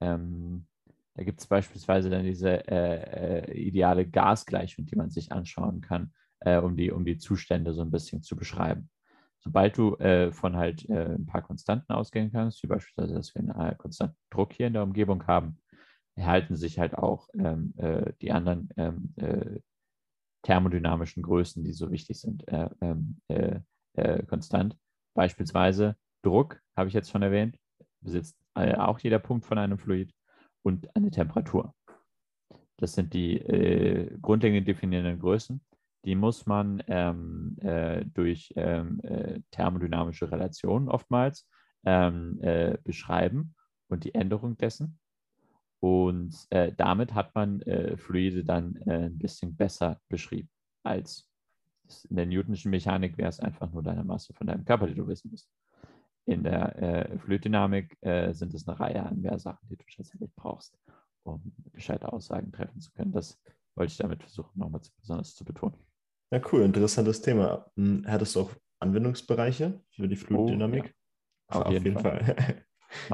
ähm, 0.00 0.66
da 1.14 1.24
gibt 1.24 1.40
es 1.40 1.48
beispielsweise 1.48 2.10
dann 2.10 2.24
diese 2.24 2.66
äh, 2.68 3.40
äh, 3.40 3.52
ideale 3.60 4.06
Gasgleichung, 4.08 4.86
die 4.86 4.94
man 4.94 5.10
sich 5.10 5.32
anschauen 5.32 5.80
kann, 5.80 6.12
äh, 6.40 6.58
um, 6.58 6.76
die, 6.76 6.92
um 6.92 7.04
die 7.04 7.18
Zustände 7.18 7.74
so 7.74 7.82
ein 7.82 7.90
bisschen 7.90 8.22
zu 8.22 8.36
beschreiben. 8.36 8.88
Sobald 9.40 9.76
du 9.76 9.96
äh, 9.96 10.30
von 10.32 10.56
halt 10.56 10.88
ein 10.88 11.26
paar 11.26 11.42
Konstanten 11.42 11.92
ausgehen 11.92 12.30
kannst, 12.30 12.62
wie 12.62 12.66
beispielsweise, 12.66 13.14
dass 13.14 13.34
wir 13.34 13.56
einen 13.56 13.78
konstanten 13.78 14.16
Druck 14.30 14.52
hier 14.52 14.66
in 14.66 14.72
der 14.74 14.82
Umgebung 14.82 15.26
haben, 15.26 15.58
erhalten 16.16 16.56
sich 16.56 16.78
halt 16.78 16.98
auch 16.98 17.28
ähm, 17.38 17.72
die 18.20 18.32
anderen 18.32 18.68
ähm, 18.76 19.14
thermodynamischen 20.42 21.22
Größen, 21.22 21.62
die 21.62 21.72
so 21.72 21.92
wichtig 21.92 22.20
sind, 22.20 22.44
ähm, 22.80 23.20
konstant. 24.26 24.76
Beispielsweise 25.14 25.96
Druck, 26.22 26.60
habe 26.76 26.88
ich 26.88 26.94
jetzt 26.94 27.10
schon 27.10 27.22
erwähnt, 27.22 27.56
besitzt 28.00 28.36
äh, 28.54 28.74
auch 28.74 28.98
jeder 29.00 29.18
Punkt 29.18 29.44
von 29.44 29.58
einem 29.58 29.78
Fluid 29.78 30.12
und 30.62 30.94
eine 30.94 31.10
Temperatur. 31.10 31.74
Das 32.76 32.92
sind 32.92 33.12
die 33.12 33.38
äh, 33.38 34.16
grundlegend 34.20 34.68
definierenden 34.68 35.18
Größen. 35.18 35.60
Die 36.04 36.14
muss 36.14 36.46
man 36.46 36.82
ähm, 36.86 37.56
äh, 37.60 38.04
durch 38.06 38.52
ähm, 38.56 39.00
äh, 39.02 39.40
thermodynamische 39.50 40.30
Relationen 40.30 40.88
oftmals 40.88 41.48
ähm, 41.84 42.40
äh, 42.40 42.78
beschreiben 42.84 43.54
und 43.88 44.04
die 44.04 44.14
Änderung 44.14 44.56
dessen. 44.56 44.98
Und 45.80 46.34
äh, 46.50 46.72
damit 46.76 47.14
hat 47.14 47.34
man 47.36 47.62
Fluide 47.98 48.42
dann 48.42 48.76
ein 48.84 49.16
bisschen 49.16 49.54
besser 49.54 50.00
beschrieben 50.08 50.50
als 50.82 51.27
in 52.08 52.16
der 52.16 52.26
Newtonschen 52.26 52.70
Mechanik 52.70 53.16
wäre 53.18 53.28
es 53.28 53.40
einfach 53.40 53.70
nur 53.72 53.82
deine 53.82 54.04
Masse 54.04 54.32
von 54.34 54.46
deinem 54.46 54.64
Körper, 54.64 54.86
die 54.86 54.94
du 54.94 55.06
wissen 55.06 55.30
musst. 55.30 55.50
In 56.26 56.42
der 56.42 56.76
äh, 56.82 57.18
Fluiddynamik 57.18 57.96
äh, 58.02 58.32
sind 58.32 58.52
es 58.52 58.68
eine 58.68 58.78
Reihe 58.78 59.02
an 59.02 59.20
mehr 59.20 59.38
Sachen, 59.38 59.66
die 59.68 59.76
du 59.76 59.84
tatsächlich 59.96 60.30
brauchst, 60.34 60.78
um 61.22 61.40
gescheite 61.72 62.12
Aussagen 62.12 62.52
treffen 62.52 62.80
zu 62.80 62.90
können. 62.92 63.12
Das 63.12 63.40
wollte 63.74 63.92
ich 63.92 63.98
damit 63.98 64.22
versuchen, 64.22 64.58
nochmal 64.58 64.82
besonders 65.00 65.34
zu 65.34 65.44
betonen. 65.44 65.76
Ja, 66.30 66.40
cool, 66.52 66.62
interessantes 66.62 67.22
Thema. 67.22 67.70
Hm, 67.76 68.04
hattest 68.06 68.36
du 68.36 68.40
auch 68.40 68.50
Anwendungsbereiche 68.80 69.80
für 69.90 70.08
die 70.08 70.16
Fluiddynamik? 70.16 70.84
Oh, 70.84 70.86
ja. 70.86 70.92
Auf, 71.60 71.66
Auf, 71.66 71.72
jeden, 71.72 71.84
jeden 71.86 71.98
Fall. 71.98 72.24
Fall. 72.24 72.64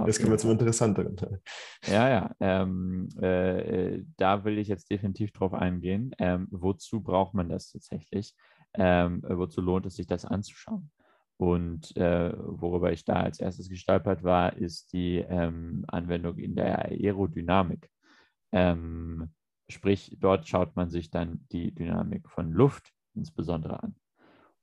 Das 0.07 0.19
kommen 0.19 0.31
wir 0.31 0.39
zum 0.39 0.51
interessanteren 0.51 1.17
Teil. 1.17 1.41
Ja, 1.87 2.09
ja. 2.09 2.35
Ähm, 2.41 3.09
äh, 3.21 4.03
da 4.17 4.45
will 4.45 4.59
ich 4.59 4.69
jetzt 4.69 4.91
definitiv 4.91 5.33
drauf 5.33 5.53
eingehen. 5.53 6.15
Ähm, 6.19 6.47
wozu 6.51 7.01
braucht 7.01 7.35
man 7.35 7.49
das 7.49 7.73
tatsächlich? 7.73 8.35
Ähm, 8.75 9.23
wozu 9.27 9.61
lohnt 9.61 9.87
es 9.87 9.97
sich, 9.97 10.07
das 10.07 10.25
anzuschauen? 10.25 10.91
Und 11.37 11.97
äh, 11.97 12.33
worüber 12.37 12.93
ich 12.93 13.05
da 13.05 13.15
als 13.15 13.41
erstes 13.41 13.69
gestolpert 13.69 14.23
war, 14.23 14.57
ist 14.57 14.93
die 14.93 15.19
ähm, 15.19 15.85
Anwendung 15.89 16.39
in 16.39 16.55
der 16.55 16.87
Aerodynamik. 16.87 17.91
Ähm, 18.53 19.33
sprich, 19.69 20.17
dort 20.21 20.49
schaut 20.49 20.77
man 20.77 20.91
sich 20.91 21.11
dann 21.11 21.45
die 21.51 21.75
Dynamik 21.75 22.31
von 22.31 22.53
Luft 22.53 22.93
insbesondere 23.15 23.83
an. 23.83 23.97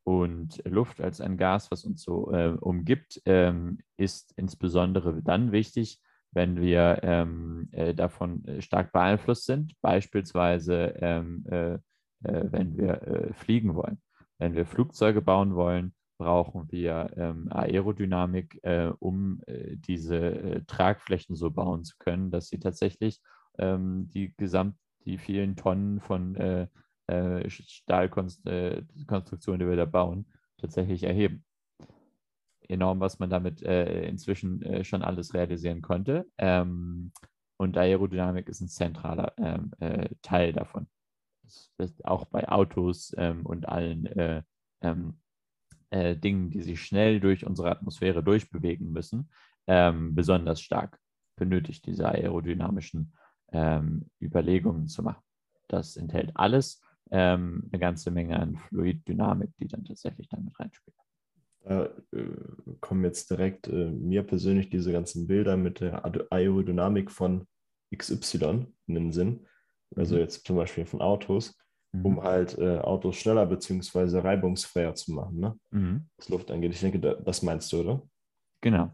Und 0.04 0.62
Luft 0.66 1.02
als 1.02 1.22
ein 1.22 1.38
Gas, 1.38 1.70
was 1.72 1.86
uns 1.86 2.04
so 2.04 2.32
äh, 2.32 2.56
umgibt, 2.60 3.22
ähm, 3.26 3.80
ist 3.98 4.34
insbesondere 4.36 5.22
dann 5.22 5.52
wichtig, 5.52 6.02
wenn 6.32 6.60
wir 6.60 7.00
ähm, 7.04 7.68
äh, 7.72 7.94
davon 7.94 8.44
äh, 8.46 8.62
stark 8.62 8.94
beeinflusst 8.94 9.46
sind, 9.46 9.80
beispielsweise 9.82 10.96
ähm, 11.00 11.46
äh, 11.50 11.78
wenn 12.22 12.78
wir 12.78 13.02
äh, 13.02 13.34
fliegen 13.34 13.76
wollen. 13.76 14.02
Wenn 14.38 14.56
wir 14.56 14.66
Flugzeuge 14.66 15.22
bauen 15.22 15.56
wollen, 15.56 15.94
brauchen 16.22 16.72
wir 16.72 17.12
ähm, 17.18 17.52
Aerodynamik, 17.52 18.60
äh, 18.62 18.92
um 19.00 19.42
äh, 19.48 19.76
diese 19.76 20.18
äh, 20.18 20.62
Tragflächen 20.66 21.36
so 21.36 21.50
bauen 21.50 21.84
zu 21.84 21.96
können, 21.98 22.30
dass 22.30 22.48
sie 22.48 22.60
tatsächlich 22.60 23.20
ähm, 23.58 24.08
die 24.14 24.36
gesamt, 24.38 24.76
die 25.06 25.18
vielen 25.18 25.56
Tonnen 25.56 26.00
von 26.00 26.36
äh, 26.36 26.68
Stahlkonstruktionen, 27.50 29.60
die 29.60 29.68
wir 29.68 29.76
da 29.76 29.86
bauen, 29.86 30.28
tatsächlich 30.58 31.04
erheben. 31.04 31.44
Enorm, 32.70 33.00
was 33.00 33.20
man 33.20 33.30
damit 33.30 33.62
inzwischen 33.64 34.86
schon 34.86 35.02
alles 35.02 35.34
realisieren 35.34 35.82
konnte. 35.82 36.26
Ähm, 36.38 37.12
und 37.58 37.78
Aerodynamik 37.78 38.48
ist 38.48 38.62
ein 38.62 38.70
zentraler 38.70 39.34
ähm, 39.38 39.72
Teil 40.22 40.54
davon 40.54 40.88
auch 42.04 42.26
bei 42.26 42.48
Autos 42.50 43.14
ähm, 43.18 43.46
und 43.46 43.68
allen 43.68 44.06
äh, 44.06 44.44
ähm, 44.82 45.20
äh, 45.90 46.16
Dingen, 46.16 46.50
die 46.50 46.62
sich 46.62 46.82
schnell 46.82 47.20
durch 47.20 47.46
unsere 47.46 47.72
Atmosphäre 47.72 48.24
durchbewegen 48.24 48.92
müssen, 48.92 49.30
ähm, 49.68 50.16
besonders 50.16 50.62
stark 50.62 51.00
benötigt, 51.36 51.86
diese 51.86 52.08
aerodynamischen 52.08 53.14
ähm, 53.52 54.10
Überlegungen 54.22 54.88
zu 54.88 55.04
machen. 55.04 55.24
Das 55.68 55.98
enthält 55.98 56.32
alles 56.36 56.82
eine 57.14 57.62
ganze 57.78 58.10
Menge 58.10 58.40
an 58.40 58.56
Fluiddynamik, 58.56 59.50
die 59.60 59.68
dann 59.68 59.84
tatsächlich 59.84 60.30
damit 60.30 60.58
reinspielt. 60.58 60.96
Da 61.64 61.86
äh, 62.12 62.26
kommen 62.80 63.04
jetzt 63.04 63.30
direkt 63.30 63.68
äh, 63.68 63.92
mir 63.92 64.24
persönlich 64.24 64.70
diese 64.70 64.92
ganzen 64.92 65.28
Bilder 65.28 65.58
mit 65.58 65.80
der 65.80 66.04
Aerodynamik 66.32 67.12
von 67.12 67.48
XY 67.96 68.68
in 68.88 68.96
den 68.96 69.12
Sinn 69.12 69.46
also 69.96 70.16
mhm. 70.16 70.22
jetzt 70.22 70.46
zum 70.46 70.56
Beispiel 70.56 70.86
von 70.86 71.02
Autos, 71.02 71.58
mhm. 71.92 72.06
um 72.06 72.24
halt 72.24 72.58
äh, 72.58 72.80
Autos 72.80 73.18
schneller 73.18 73.46
bzw. 73.46 74.20
reibungsfreier 74.20 74.96
zu 74.96 75.14
machen, 75.14 75.40
ne? 75.40 75.60
Mhm. 75.72 76.08
was 76.18 76.30
Luft 76.30 76.52
angeht. 76.52 76.74
Ich 76.74 76.82
denke, 76.82 77.00
das 77.00 77.42
meinst 77.42 77.72
du, 77.72 77.82
oder? 77.82 78.02
Genau. 78.62 78.92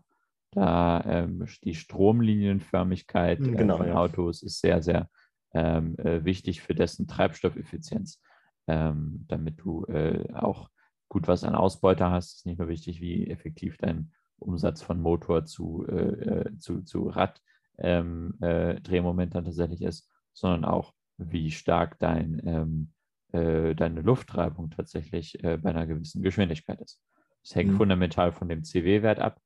Da 0.52 1.04
ähm, 1.06 1.46
die 1.64 1.76
Stromlinienförmigkeit 1.76 3.40
mhm, 3.40 3.58
genau, 3.58 3.76
äh, 3.76 3.78
von 3.80 3.88
ja. 3.88 3.96
Autos 3.96 4.42
ist 4.44 4.62
sehr, 4.62 4.82
sehr 4.82 5.10
ähm, 5.54 5.98
äh, 5.98 6.24
wichtig 6.24 6.62
für 6.62 6.74
dessen 6.74 7.08
Treibstoffeffizienz, 7.08 8.22
ähm, 8.68 9.26
damit 9.28 9.60
du 9.60 9.86
äh, 9.86 10.32
auch 10.34 10.70
gut 11.10 11.28
was 11.28 11.44
an 11.44 11.56
Ausbeute 11.56 12.10
hast. 12.10 12.28
Es 12.28 12.36
ist 12.38 12.46
nicht 12.46 12.60
nur 12.60 12.70
wichtig, 12.70 13.02
wie 13.02 13.28
effektiv 13.28 13.78
dein 13.78 14.12
Umsatz 14.40 14.82
von 14.82 15.02
Motor 15.02 15.46
zu, 15.46 15.86
äh, 15.88 16.46
äh, 16.46 16.58
zu, 16.58 16.82
zu 16.84 17.08
Rad-Drehmoment 17.10 18.40
ähm, 18.42 19.34
dann 19.34 19.46
tatsächlich 19.46 19.82
ist, 19.82 20.10
sondern 20.38 20.66
auch, 20.66 20.94
wie 21.18 21.50
stark 21.50 21.98
dein, 21.98 22.42
ähm, 22.46 22.92
äh, 23.32 23.74
deine 23.74 24.02
Luftreibung 24.02 24.70
tatsächlich 24.70 25.44
äh, 25.44 25.58
bei 25.58 25.72
einer 25.72 25.88
gewissen 25.88 26.22
Geschwindigkeit 26.22 26.80
ist. 26.80 27.02
Das 27.42 27.56
hängt 27.56 27.72
mhm. 27.72 27.78
fundamental 27.78 28.32
von 28.32 28.48
dem 28.48 28.64
CW-Wert 28.64 29.20
ab. 29.20 29.42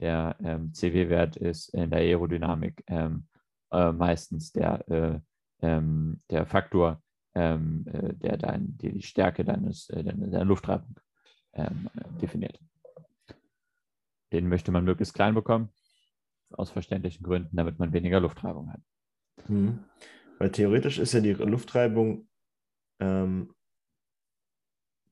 Der 0.00 0.36
ähm, 0.44 0.74
CW-Wert 0.74 1.36
ist 1.36 1.70
in 1.70 1.90
der 1.90 2.00
Aerodynamik 2.00 2.84
ähm, 2.88 3.26
äh, 3.72 3.92
meistens 3.92 4.52
der, 4.52 4.86
äh, 4.90 5.20
ähm, 5.62 6.20
der 6.28 6.44
Faktor, 6.44 7.02
ähm, 7.34 7.86
äh, 7.90 8.12
der 8.14 8.36
dein, 8.36 8.76
die, 8.76 8.92
die 8.92 9.02
Stärke 9.02 9.44
deines, 9.44 9.88
äh, 9.88 10.04
deiner, 10.04 10.26
deiner 10.26 10.44
Luftreibung 10.44 11.00
ähm, 11.54 11.88
definiert. 12.20 12.60
Den 14.32 14.48
möchte 14.48 14.72
man 14.72 14.84
möglichst 14.84 15.14
klein 15.14 15.34
bekommen, 15.34 15.70
aus 16.50 16.70
verständlichen 16.70 17.24
Gründen, 17.24 17.56
damit 17.56 17.78
man 17.78 17.94
weniger 17.94 18.20
Luftreibung 18.20 18.70
hat. 18.72 18.80
Mhm. 19.48 19.84
Weil 20.38 20.50
theoretisch 20.50 20.98
ist 20.98 21.12
ja 21.12 21.20
die 21.20 21.32
Luftreibung 21.32 22.28
ähm, 23.00 23.54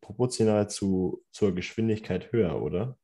proportional 0.01 0.69
zu, 0.69 1.23
zur 1.31 1.55
Geschwindigkeit 1.55 2.33
höher, 2.33 2.61
oder? 2.61 2.97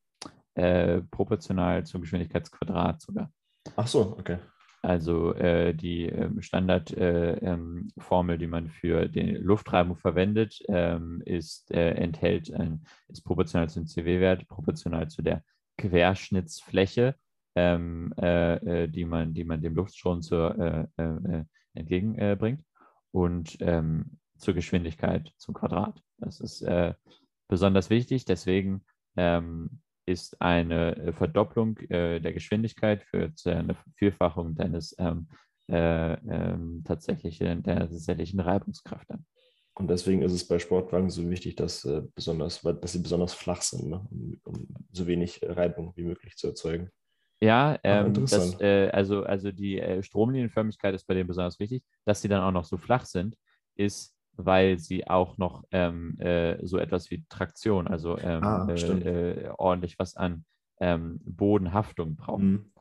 Äh, 0.55 1.03
proportional 1.11 1.87
zum 1.87 2.03
Geschwindigkeitsquadrat 2.03 3.01
sogar. 3.01 3.33
Ach 3.77 3.87
so, 3.87 4.17
okay. 4.19 4.39
Also 4.83 5.35
äh, 5.35 5.75
die 5.75 6.07
ähm, 6.07 6.41
Standardformel, 6.41 6.97
äh, 6.99 8.35
ähm, 8.35 8.39
die 8.39 8.47
man 8.47 8.69
für 8.69 9.09
die 9.09 9.33
Luftreibung 9.33 9.97
verwendet, 9.97 10.61
ähm, 10.69 11.21
ist, 11.25 11.71
äh, 11.73 11.91
enthält 11.91 12.53
ein, 12.53 12.85
ist 13.09 13.23
proportional 13.23 13.69
zum 13.69 13.87
CW-Wert, 13.87 14.47
proportional 14.47 15.09
zu 15.09 15.23
der 15.23 15.43
Querschnittsfläche, 15.79 17.17
ähm, 17.57 18.13
äh, 18.21 18.85
äh, 18.85 18.89
die, 18.89 19.05
man, 19.05 19.35
die 19.35 19.45
man 19.45 19.61
dem 19.61 19.75
Luftstrom 19.75 20.23
zur 20.23 20.89
entgegenbringt 21.79 22.65
und 23.13 23.57
ähm, 23.61 24.19
zur 24.37 24.55
Geschwindigkeit 24.55 25.33
zum 25.37 25.55
Quadrat. 25.55 26.01
Das 26.19 26.41
ist 26.41 26.63
äh, 26.63 26.95
besonders 27.49 27.91
wichtig. 27.91 28.25
Deswegen 28.25 28.85
ähm, 29.17 29.81
ist 30.07 30.41
eine 30.41 30.97
äh, 30.97 31.13
Verdopplung 31.13 31.79
äh, 31.91 32.21
der 32.21 32.33
Geschwindigkeit 32.33 33.05
für 33.05 33.33
eine 33.45 33.75
Vervierfachung 33.75 34.55
deines 34.55 34.95
ähm, 34.99 35.29
äh, 35.71 36.15
ähm, 36.15 36.83
tatsächlichen, 36.85 37.63
der 37.63 37.81
tatsächlichen 37.81 38.41
Reibungskraft 38.41 39.11
an. 39.11 39.27
Und 39.75 39.89
deswegen 39.89 40.23
ist 40.23 40.33
es 40.33 40.47
bei 40.47 40.59
Sportwagen 40.59 41.11
so 41.11 41.29
wichtig, 41.31 41.55
dass, 41.57 41.85
äh, 41.85 42.03
besonders, 42.15 42.63
dass 42.63 42.93
sie 42.93 43.03
besonders 43.03 43.35
flach 43.35 43.63
sind, 43.63 43.89
ne? 43.89 44.05
um, 44.11 44.41
um 44.45 44.67
so 44.91 45.07
wenig 45.07 45.41
Reibung 45.43 45.93
wie 45.95 46.05
möglich 46.05 46.37
zu 46.37 46.49
erzeugen. 46.49 46.91
Ja, 47.41 47.79
ähm, 47.85 48.15
das, 48.15 48.59
äh, 48.61 48.91
also, 48.91 49.23
also 49.23 49.53
die 49.53 49.79
äh, 49.79 50.03
Stromlinienförmigkeit 50.03 50.95
ist 50.95 51.07
bei 51.07 51.15
denen 51.15 51.29
besonders 51.29 51.61
wichtig. 51.61 51.85
Dass 52.05 52.21
sie 52.21 52.29
dann 52.29 52.43
auch 52.43 52.53
noch 52.53 52.65
so 52.65 52.77
flach 52.77 53.05
sind, 53.05 53.37
ist, 53.77 54.17
weil 54.37 54.79
sie 54.79 55.07
auch 55.09 55.39
noch 55.39 55.65
ähm, 55.71 56.19
äh, 56.21 56.59
so 56.67 56.79
etwas 56.79 57.11
wie 57.11 57.25
Traktion, 57.29 57.87
also 57.87 58.19
ähm, 58.19 58.43
ah, 58.45 58.67
äh, 58.69 59.41
äh, 59.47 59.51
ordentlich 59.57 59.99
was 59.99 60.17
an 60.17 60.45
ähm, 60.81 61.21
Bodenhaftung 61.25 62.17
braucht. 62.17 62.43
Mhm. 62.43 62.73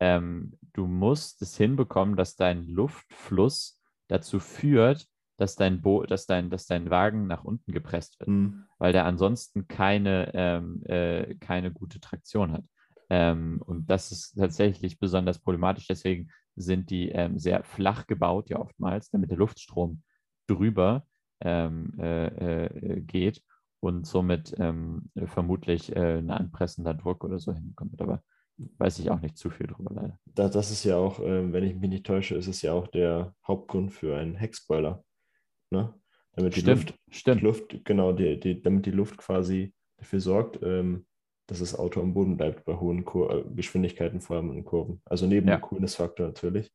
Ähm, 0.00 0.58
du 0.72 0.86
musst 0.86 1.40
es 1.42 1.56
hinbekommen, 1.56 2.16
dass 2.16 2.36
dein 2.36 2.66
Luftfluss 2.66 3.80
dazu 4.08 4.40
führt, 4.40 5.06
dass 5.36 5.56
dein, 5.56 5.80
Bo 5.80 6.02
dass 6.04 6.26
dein, 6.26 6.50
dass 6.50 6.66
dein 6.66 6.90
Wagen 6.90 7.26
nach 7.26 7.44
unten 7.44 7.72
gepresst 7.72 8.18
wird, 8.20 8.28
Mhm. 8.28 8.64
weil 8.78 8.92
der 8.92 9.04
ansonsten 9.06 9.68
keine, 9.68 10.30
ähm, 10.34 10.82
äh, 10.86 11.34
keine 11.36 11.72
gute 11.72 12.00
Traktion 12.00 12.52
hat. 12.52 12.64
Ähm, 13.12 13.60
und 13.66 13.90
das 13.90 14.10
ist 14.10 14.38
tatsächlich 14.38 14.98
besonders 14.98 15.38
problematisch. 15.38 15.86
Deswegen 15.86 16.30
sind 16.56 16.88
die 16.88 17.10
ähm, 17.10 17.38
sehr 17.38 17.62
flach 17.62 18.06
gebaut, 18.06 18.48
ja 18.48 18.58
oftmals, 18.58 19.10
damit 19.10 19.30
der 19.30 19.36
Luftstrom 19.36 20.02
drüber 20.46 21.06
ähm, 21.42 21.92
äh, 21.98 22.68
äh, 22.68 23.00
geht 23.02 23.42
und 23.80 24.06
somit 24.06 24.54
ähm, 24.58 25.10
vermutlich 25.26 25.94
äh, 25.94 26.20
ein 26.20 26.30
anpressender 26.30 26.94
Druck 26.94 27.22
oder 27.24 27.38
so 27.38 27.52
hinkommt. 27.52 28.00
Aber 28.00 28.22
weiß 28.56 28.98
ich 29.00 29.10
auch 29.10 29.20
nicht 29.20 29.36
zu 29.36 29.50
viel 29.50 29.66
drüber 29.66 29.92
leider. 29.94 30.18
Da, 30.24 30.48
das 30.48 30.70
ist 30.70 30.84
ja 30.84 30.96
auch, 30.96 31.20
ähm, 31.20 31.52
wenn 31.52 31.64
ich 31.64 31.74
mich 31.74 31.90
nicht 31.90 32.06
täusche, 32.06 32.36
ist 32.36 32.48
es 32.48 32.62
ja 32.62 32.72
auch 32.72 32.86
der 32.86 33.34
Hauptgrund 33.46 33.92
für 33.92 34.16
einen 34.16 34.36
Heckspoiler. 34.36 35.04
Ne? 35.68 35.92
Damit 36.32 36.56
die 36.56 36.60
Stimmt, 36.60 36.76
Luft, 36.78 36.98
die 37.08 37.14
stimmt. 37.14 37.42
Luft, 37.42 37.84
genau, 37.84 38.12
die, 38.14 38.40
die, 38.40 38.62
damit 38.62 38.86
die 38.86 38.90
Luft 38.90 39.18
quasi 39.18 39.74
dafür 39.98 40.20
sorgt, 40.20 40.58
ähm, 40.62 41.04
dass 41.46 41.58
das 41.60 41.74
Auto 41.78 42.00
am 42.00 42.14
Boden 42.14 42.36
bleibt 42.36 42.64
bei 42.64 42.74
hohen 42.76 43.04
Kur 43.04 43.30
äh, 43.32 43.44
Geschwindigkeiten, 43.54 44.20
vor 44.20 44.36
allem 44.36 44.52
in 44.52 44.64
Kurven. 44.64 45.02
Also 45.04 45.26
neben 45.26 45.48
Ja. 45.48 45.56
dem 45.56 45.62
Coolness-Faktor 45.62 46.26
natürlich. 46.28 46.72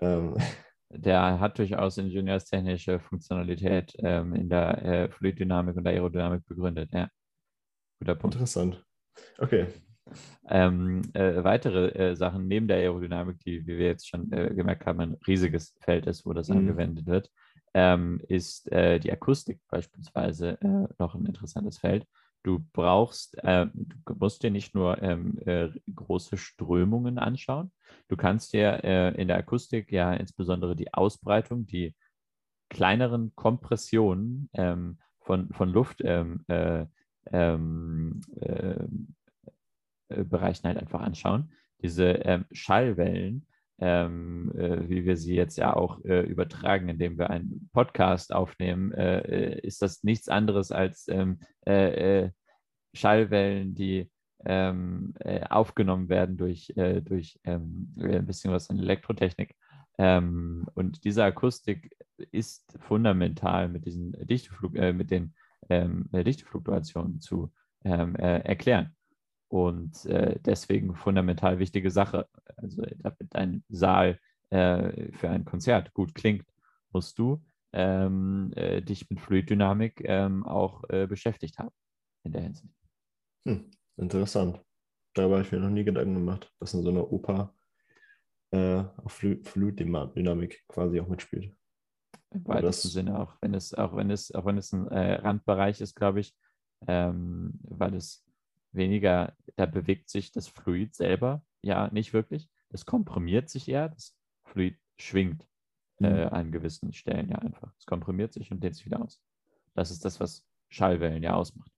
Ähm, 0.00 0.34
Der 0.90 1.38
hat 1.38 1.58
durchaus 1.58 1.98
ingenieurstechnische 1.98 2.98
Funktionalität 2.98 3.94
ähm, 3.98 4.34
in 4.34 4.48
der 4.48 4.82
äh, 4.84 5.10
Fluiddynamik 5.10 5.76
und 5.76 5.84
der 5.84 5.92
Aerodynamik 5.92 6.46
begründet. 6.46 6.90
Ja, 6.94 7.08
guter 8.00 8.14
Punkt. 8.14 8.36
interessant. 8.36 8.82
Okay. 9.36 9.66
Ähm, 10.48 11.02
äh, 11.12 11.44
weitere 11.44 11.88
äh, 11.88 12.16
Sachen 12.16 12.48
neben 12.48 12.68
der 12.68 12.78
Aerodynamik, 12.78 13.38
die, 13.40 13.66
wie 13.66 13.76
wir 13.76 13.86
jetzt 13.86 14.08
schon 14.08 14.32
äh, 14.32 14.54
gemerkt 14.54 14.86
haben, 14.86 15.00
ein 15.00 15.16
riesiges 15.26 15.76
Feld 15.82 16.06
ist, 16.06 16.24
wo 16.24 16.32
das 16.32 16.48
Mhm. 16.48 16.56
angewendet 16.56 17.04
wird, 17.06 17.30
ähm, 17.74 18.22
ist 18.26 18.72
äh, 18.72 18.98
die 18.98 19.12
Akustik 19.12 19.60
beispielsweise 19.68 20.56
noch 20.98 21.14
ein 21.14 21.26
interessantes 21.26 21.76
Feld. 21.76 22.06
Du 22.48 22.64
brauchst, 22.72 23.36
äh, 23.44 23.66
du 23.74 24.14
musst 24.14 24.42
dir 24.42 24.50
nicht 24.50 24.74
nur 24.74 25.02
ähm, 25.02 25.36
äh, 25.44 25.68
große 25.94 26.38
Strömungen 26.38 27.18
anschauen, 27.18 27.70
du 28.08 28.16
kannst 28.16 28.54
dir 28.54 28.82
äh, 28.84 29.14
in 29.20 29.28
der 29.28 29.36
Akustik 29.36 29.92
ja 29.92 30.14
insbesondere 30.14 30.74
die 30.74 30.94
Ausbreitung, 30.94 31.66
die 31.66 31.94
kleineren 32.70 33.34
Kompressionen 33.34 34.48
ähm, 34.54 34.98
von, 35.20 35.52
von 35.52 35.68
Luft 35.68 36.00
ähm, 36.02 36.42
äh, 36.48 36.86
ähm, 37.32 38.22
ähm, 38.40 39.14
äh, 40.08 40.24
Bereichen 40.24 40.68
halt 40.68 40.78
einfach 40.78 41.02
anschauen. 41.02 41.52
Diese 41.82 42.12
ähm, 42.12 42.46
Schallwellen, 42.50 43.46
ähm, 43.78 44.52
äh, 44.56 44.88
wie 44.88 45.04
wir 45.04 45.18
sie 45.18 45.34
jetzt 45.34 45.58
ja 45.58 45.76
auch 45.76 46.02
äh, 46.06 46.22
übertragen, 46.22 46.88
indem 46.88 47.18
wir 47.18 47.28
einen 47.28 47.68
Podcast 47.74 48.32
aufnehmen, 48.32 48.92
äh, 48.92 49.18
äh, 49.18 49.60
ist 49.60 49.82
das 49.82 50.02
nichts 50.02 50.30
anderes 50.30 50.72
als 50.72 51.08
ähm, 51.08 51.40
äh, 51.66 52.22
äh, 52.24 52.30
Schallwellen, 52.98 53.74
die 53.74 54.10
ähm, 54.44 55.14
äh, 55.20 55.44
aufgenommen 55.48 56.08
werden 56.08 56.36
durch, 56.36 56.72
äh, 56.76 57.00
durch 57.00 57.38
ähm, 57.44 57.94
ein 57.98 58.26
bisschen 58.26 58.52
was 58.52 58.68
in 58.70 58.78
Elektrotechnik. 58.78 59.54
Ähm, 59.98 60.66
und 60.74 61.04
diese 61.04 61.24
Akustik 61.24 61.96
ist 62.30 62.78
fundamental 62.80 63.68
mit 63.68 63.84
diesen 63.84 64.12
Dichteflug, 64.26 64.76
äh, 64.76 64.92
mit 64.92 65.10
den 65.10 65.34
ähm, 65.68 66.08
äh, 66.12 66.22
Dichtefluktuationen 66.22 67.20
zu 67.20 67.52
ähm, 67.84 68.14
äh, 68.16 68.38
erklären. 68.40 68.94
Und 69.48 70.04
äh, 70.06 70.38
deswegen 70.44 70.94
fundamental 70.94 71.58
wichtige 71.58 71.90
Sache. 71.90 72.28
Also 72.56 72.82
damit 72.98 73.34
ein 73.34 73.64
Saal 73.68 74.18
äh, 74.50 75.10
für 75.12 75.30
ein 75.30 75.44
Konzert 75.44 75.94
gut 75.94 76.14
klingt, 76.14 76.46
musst 76.92 77.18
du 77.18 77.42
ähm, 77.72 78.52
äh, 78.56 78.82
dich 78.82 79.08
mit 79.10 79.20
Fluiddynamik 79.20 80.08
auch 80.44 80.84
äh, 80.90 81.06
beschäftigt 81.06 81.58
haben 81.58 81.74
in 82.24 82.32
der 82.32 82.42
Hinsicht. 82.42 82.77
Hm, 83.48 83.70
interessant. 83.96 84.60
Darüber 85.14 85.36
habe 85.36 85.46
ich 85.46 85.52
mir 85.52 85.58
noch 85.58 85.70
nie 85.70 85.84
Gedanken 85.84 86.14
gemacht, 86.14 86.52
dass 86.60 86.74
in 86.74 86.82
so 86.82 86.90
einer 86.90 87.10
Oper 87.10 87.54
äh, 88.50 88.84
auf 89.02 89.12
Flu 89.12 89.36
Fluiddynamik 89.42 90.64
quasi 90.68 91.00
auch 91.00 91.08
mitspielt. 91.08 91.56
Im 92.30 92.46
weitesten 92.46 92.88
Sinne, 92.88 93.18
auch 93.18 93.34
wenn 93.40 93.54
es, 93.54 93.72
auch 93.72 93.96
wenn 93.96 94.10
es, 94.10 94.34
auch 94.34 94.44
wenn 94.44 94.58
es 94.58 94.72
ein 94.72 94.86
äh, 94.88 95.14
Randbereich 95.14 95.80
ist, 95.80 95.94
glaube 95.94 96.20
ich, 96.20 96.36
ähm, 96.86 97.58
weil 97.62 97.94
es 97.94 98.22
weniger, 98.72 99.34
da 99.56 99.64
bewegt 99.64 100.10
sich 100.10 100.30
das 100.30 100.46
Fluid 100.46 100.94
selber 100.94 101.42
ja 101.62 101.88
nicht 101.90 102.12
wirklich. 102.12 102.50
Es 102.68 102.84
komprimiert 102.84 103.48
sich 103.48 103.66
eher, 103.66 103.88
das 103.88 104.14
Fluid 104.44 104.78
schwingt 104.98 105.42
äh, 106.02 106.26
Mhm. 106.26 106.32
an 106.32 106.52
gewissen 106.52 106.92
Stellen 106.92 107.30
ja 107.30 107.38
einfach. 107.38 107.72
Es 107.78 107.86
komprimiert 107.86 108.34
sich 108.34 108.50
und 108.52 108.62
dehnt 108.62 108.76
sich 108.76 108.84
wieder 108.84 109.02
aus. 109.02 109.22
Das 109.74 109.90
ist 109.90 110.04
das, 110.04 110.20
was 110.20 110.46
Schallwellen 110.68 111.22
ja 111.22 111.34
ausmacht. 111.34 111.72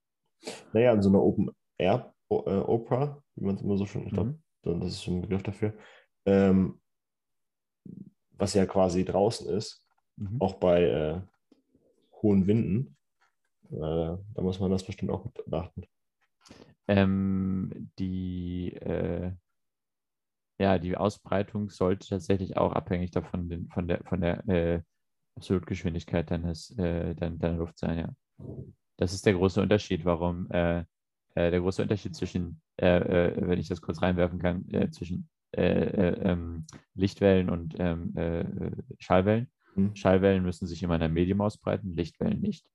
Naja, 0.73 0.93
in 0.93 1.01
so 1.01 1.09
einer 1.09 1.21
Open 1.21 1.49
Air 1.81 2.13
äh, 2.29 2.33
Opera, 2.35 3.21
wie 3.35 3.45
man 3.45 3.55
es 3.55 3.61
immer 3.61 3.77
so 3.77 3.85
schön, 3.85 4.05
ich 4.07 4.13
glaube, 4.13 4.31
Mhm. 4.63 4.81
das 4.81 4.93
ist 4.93 5.03
schon 5.03 5.15
ein 5.15 5.21
Begriff 5.21 5.43
dafür, 5.43 5.73
ähm, 6.25 6.79
was 8.31 8.53
ja 8.53 8.65
quasi 8.65 9.03
draußen 9.05 9.49
ist, 9.49 9.87
Mhm. 10.17 10.41
auch 10.41 10.55
bei 10.55 10.83
äh, 10.83 11.21
hohen 12.21 12.45
Winden. 12.47 12.97
Äh, 13.71 13.77
da 13.77 14.41
muss 14.41 14.59
man 14.59 14.71
das 14.71 14.83
bestimmt 14.83 15.11
auch 15.11 15.25
mit 15.25 15.33
beachten. 15.45 15.83
Ähm, 16.87 17.91
die, 17.97 18.73
äh, 18.73 19.31
ja, 20.59 20.77
die 20.77 20.95
Ausbreitung 20.97 21.69
sollte 21.69 22.07
tatsächlich 22.09 22.57
auch 22.57 22.73
abhängig 22.73 23.11
davon 23.11 23.49
den, 23.49 23.67
von 23.69 23.87
der, 23.87 24.03
von 24.03 24.21
der 24.21 24.47
äh, 24.47 24.81
Absolutgeschwindigkeit 25.35 26.29
deines, 26.29 26.77
äh, 26.77 27.15
deiner, 27.15 27.37
deiner 27.37 27.57
Luft 27.57 27.79
sein, 27.79 27.97
ja. 27.97 28.09
Das 28.97 29.13
ist 29.13 29.25
der 29.25 29.33
große 29.33 29.61
Unterschied, 29.61 30.05
warum 30.05 30.51
äh, 30.51 30.83
der 31.35 31.59
große 31.59 31.81
Unterschied 31.81 32.15
zwischen, 32.15 32.61
äh, 32.77 33.29
äh, 33.29 33.47
wenn 33.47 33.59
ich 33.59 33.67
das 33.67 33.81
kurz 33.81 34.01
reinwerfen 34.01 34.39
kann, 34.39 34.67
äh, 34.71 34.89
zwischen 34.89 35.29
äh, 35.55 35.63
äh, 35.63 36.21
ähm, 36.23 36.65
Lichtwellen 36.95 37.49
und 37.49 37.75
ähm, 37.77 38.13
äh, 38.15 38.39
äh, 38.41 38.71
Schallwellen. 38.99 39.47
Hm. 39.75 39.95
Schallwellen 39.95 40.43
müssen 40.43 40.67
sich 40.67 40.81
immer 40.83 40.95
in 40.95 41.01
einem 41.01 41.13
Medium 41.13 41.41
ausbreiten, 41.41 41.95
Lichtwellen 41.95 42.39
nicht. 42.39 42.65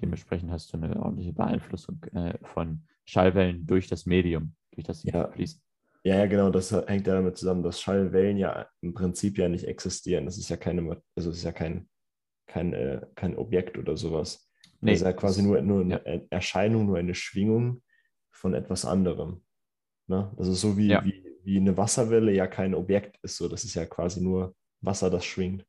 Dementsprechend 0.00 0.50
hast 0.50 0.72
du 0.72 0.76
eine 0.76 1.00
ordentliche 1.00 1.32
Beeinflussung 1.32 2.02
äh, 2.14 2.38
von 2.42 2.84
Schallwellen 3.04 3.66
durch 3.66 3.88
das 3.88 4.06
Medium, 4.06 4.54
durch 4.72 4.84
das 4.84 5.00
sie 5.00 5.10
Ja. 5.10 5.28
fließen. 5.30 5.60
Ja, 6.04 6.16
ja, 6.16 6.26
genau, 6.26 6.50
das 6.50 6.72
hängt 6.72 7.06
ja 7.06 7.14
damit 7.14 7.36
zusammen, 7.36 7.62
dass 7.62 7.80
Schallwellen 7.80 8.36
ja 8.36 8.66
im 8.80 8.92
Prinzip 8.94 9.38
ja 9.38 9.48
nicht 9.48 9.64
existieren. 9.64 10.24
Das 10.24 10.36
ist 10.36 10.48
ja 10.48 10.56
keine, 10.56 11.00
also 11.14 11.30
es 11.30 11.38
ist 11.38 11.44
ja 11.44 11.52
kein, 11.52 11.88
kein, 12.46 12.72
äh, 12.72 13.00
kein 13.14 13.36
Objekt 13.36 13.78
oder 13.78 13.96
sowas. 13.96 14.48
Nee, 14.80 14.92
das 14.92 15.00
ist 15.00 15.06
ja 15.06 15.12
quasi 15.12 15.42
nur, 15.42 15.60
nur 15.62 15.82
eine 15.82 16.02
ja. 16.04 16.20
Erscheinung, 16.30 16.86
nur 16.86 16.98
eine 16.98 17.14
Schwingung 17.14 17.82
von 18.42 18.54
etwas 18.54 18.84
anderem. 18.84 19.40
Ne? 20.08 20.30
Das 20.36 20.48
ist 20.48 20.60
so 20.60 20.76
wie, 20.76 20.88
Ja. 20.88 21.04
wie, 21.04 21.24
wie 21.44 21.56
eine 21.58 21.76
Wasserwelle 21.76 22.32
ja 22.32 22.46
kein 22.48 22.74
Objekt 22.74 23.18
ist. 23.22 23.36
So, 23.36 23.48
das 23.48 23.62
ist 23.64 23.74
ja 23.74 23.86
quasi 23.86 24.20
nur 24.20 24.54
Wasser, 24.80 25.10
das 25.10 25.24
schwingt. 25.24 25.64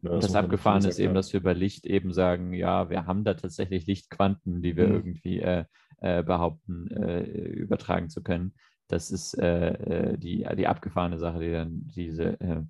Ne, 0.00 0.10
das 0.10 0.34
Abgefahrene 0.34 0.84
dazu 0.84 0.90
ist 0.90 0.98
eben, 1.00 1.12
dass 1.14 1.32
wir 1.32 1.42
bei 1.42 1.52
Licht 1.52 1.84
eben 1.86 2.12
sagen, 2.12 2.54
ja, 2.54 2.88
wir 2.88 3.04
haben 3.06 3.24
da 3.24 3.34
tatsächlich 3.34 3.86
Lichtquanten, 3.86 4.62
die 4.62 4.76
wir 4.76 4.86
Mhm. 4.88 4.94
irgendwie 4.94 5.40
äh, 5.40 5.64
äh, 5.98 6.22
behaupten, 6.22 6.88
äh, 6.90 7.22
übertragen 7.24 8.08
zu 8.08 8.22
können. 8.22 8.54
Das 8.88 9.10
ist 9.10 9.34
äh, 9.34 9.68
äh, 10.12 10.18
die, 10.18 10.46
die 10.56 10.66
abgefahrene 10.68 11.18
Sache, 11.18 11.40
die 11.40 11.50
dann 11.50 11.82
diese 11.96 12.40
äh, 12.40 12.62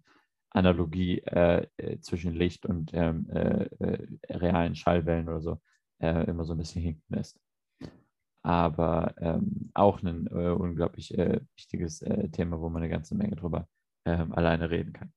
Analogie 0.50 1.22
zwischen 2.00 2.33
Licht 2.33 2.64
und 2.64 2.92
ähm, 2.94 3.28
äh, 3.28 3.64
äh, 3.80 4.07
realen 4.30 4.76
Schallwellen 4.76 5.28
oder 5.28 5.40
so 5.40 5.59
immer 5.98 6.44
so 6.44 6.54
ein 6.54 6.59
bisschen 6.59 6.83
hinken 6.83 7.02
lässt. 7.09 7.38
Aber 8.44 9.14
ähm, 9.18 9.70
auch 9.72 10.02
ein 10.02 10.26
äh, 10.26 10.50
unglaublich 10.50 11.16
äh, 11.16 11.40
wichtiges 11.57 12.02
äh, 12.02 12.28
Thema, 12.28 12.61
wo 12.61 12.68
man 12.68 12.83
eine 12.83 12.90
ganze 12.90 13.14
Menge 13.14 13.37
drüber 13.37 13.66
ähm, 14.04 14.33
alleine 14.33 14.70
reden 14.70 14.92
kann. 14.92 15.12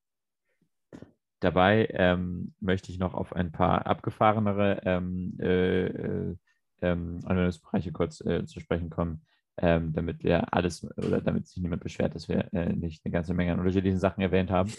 Dabei 1.40 1.88
ähm, 1.92 2.54
möchte 2.58 2.90
ich 2.90 2.98
noch 2.98 3.12
auf 3.12 3.36
ein 3.36 3.52
paar 3.52 3.86
abgefahrenere 3.86 4.80
ähm, 4.84 5.36
äh, 5.40 5.86
äh, 5.86 6.36
ähm, 6.80 7.20
Anwendungsbereiche 7.24 7.92
kurz 7.92 8.22
äh, 8.22 8.46
zu 8.46 8.60
sprechen 8.60 8.88
kommen, 8.88 9.20
ähm, 9.58 9.92
damit 9.92 10.24
wir 10.24 10.54
alles 10.54 10.84
oder 10.96 11.20
damit 11.20 11.46
sich 11.46 11.62
niemand 11.62 11.82
beschwert, 11.82 12.14
dass 12.14 12.28
wir 12.28 12.48
nicht 12.74 13.04
eine 13.04 13.12
ganze 13.12 13.34
Menge 13.34 13.52
an 13.52 13.58
unterschiedlichen 13.58 13.98
Sachen 13.98 14.22
erwähnt 14.22 14.50
haben. 14.50 14.72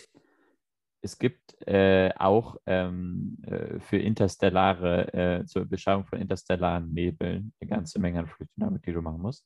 Es 1.01 1.17
gibt 1.17 1.55
äh, 1.65 2.11
auch 2.17 2.57
ähm, 2.65 3.37
äh, 3.43 3.79
für 3.79 3.97
interstellare, 3.97 5.13
äh, 5.13 5.45
zur 5.45 5.65
Beschreibung 5.65 6.05
von 6.05 6.19
interstellaren 6.19 6.91
Nebeln 6.93 7.53
eine 7.59 7.69
ganze 7.69 7.99
Menge 7.99 8.19
an 8.19 8.27
Fluiddynamik, 8.27 8.83
die 8.83 8.93
du 8.93 9.01
machen 9.01 9.21
musst. 9.21 9.45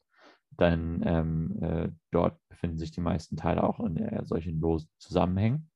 Dann 0.51 1.01
ähm, 1.05 1.61
äh, 1.61 1.89
dort 2.11 2.39
befinden 2.49 2.77
sich 2.77 2.91
die 2.91 3.01
meisten 3.01 3.37
Teile 3.37 3.63
auch 3.63 3.79
in 3.79 3.97
äh, 3.97 4.25
solchen 4.25 4.59
losen 4.59 4.89
Zusammenhängen. 4.97 5.69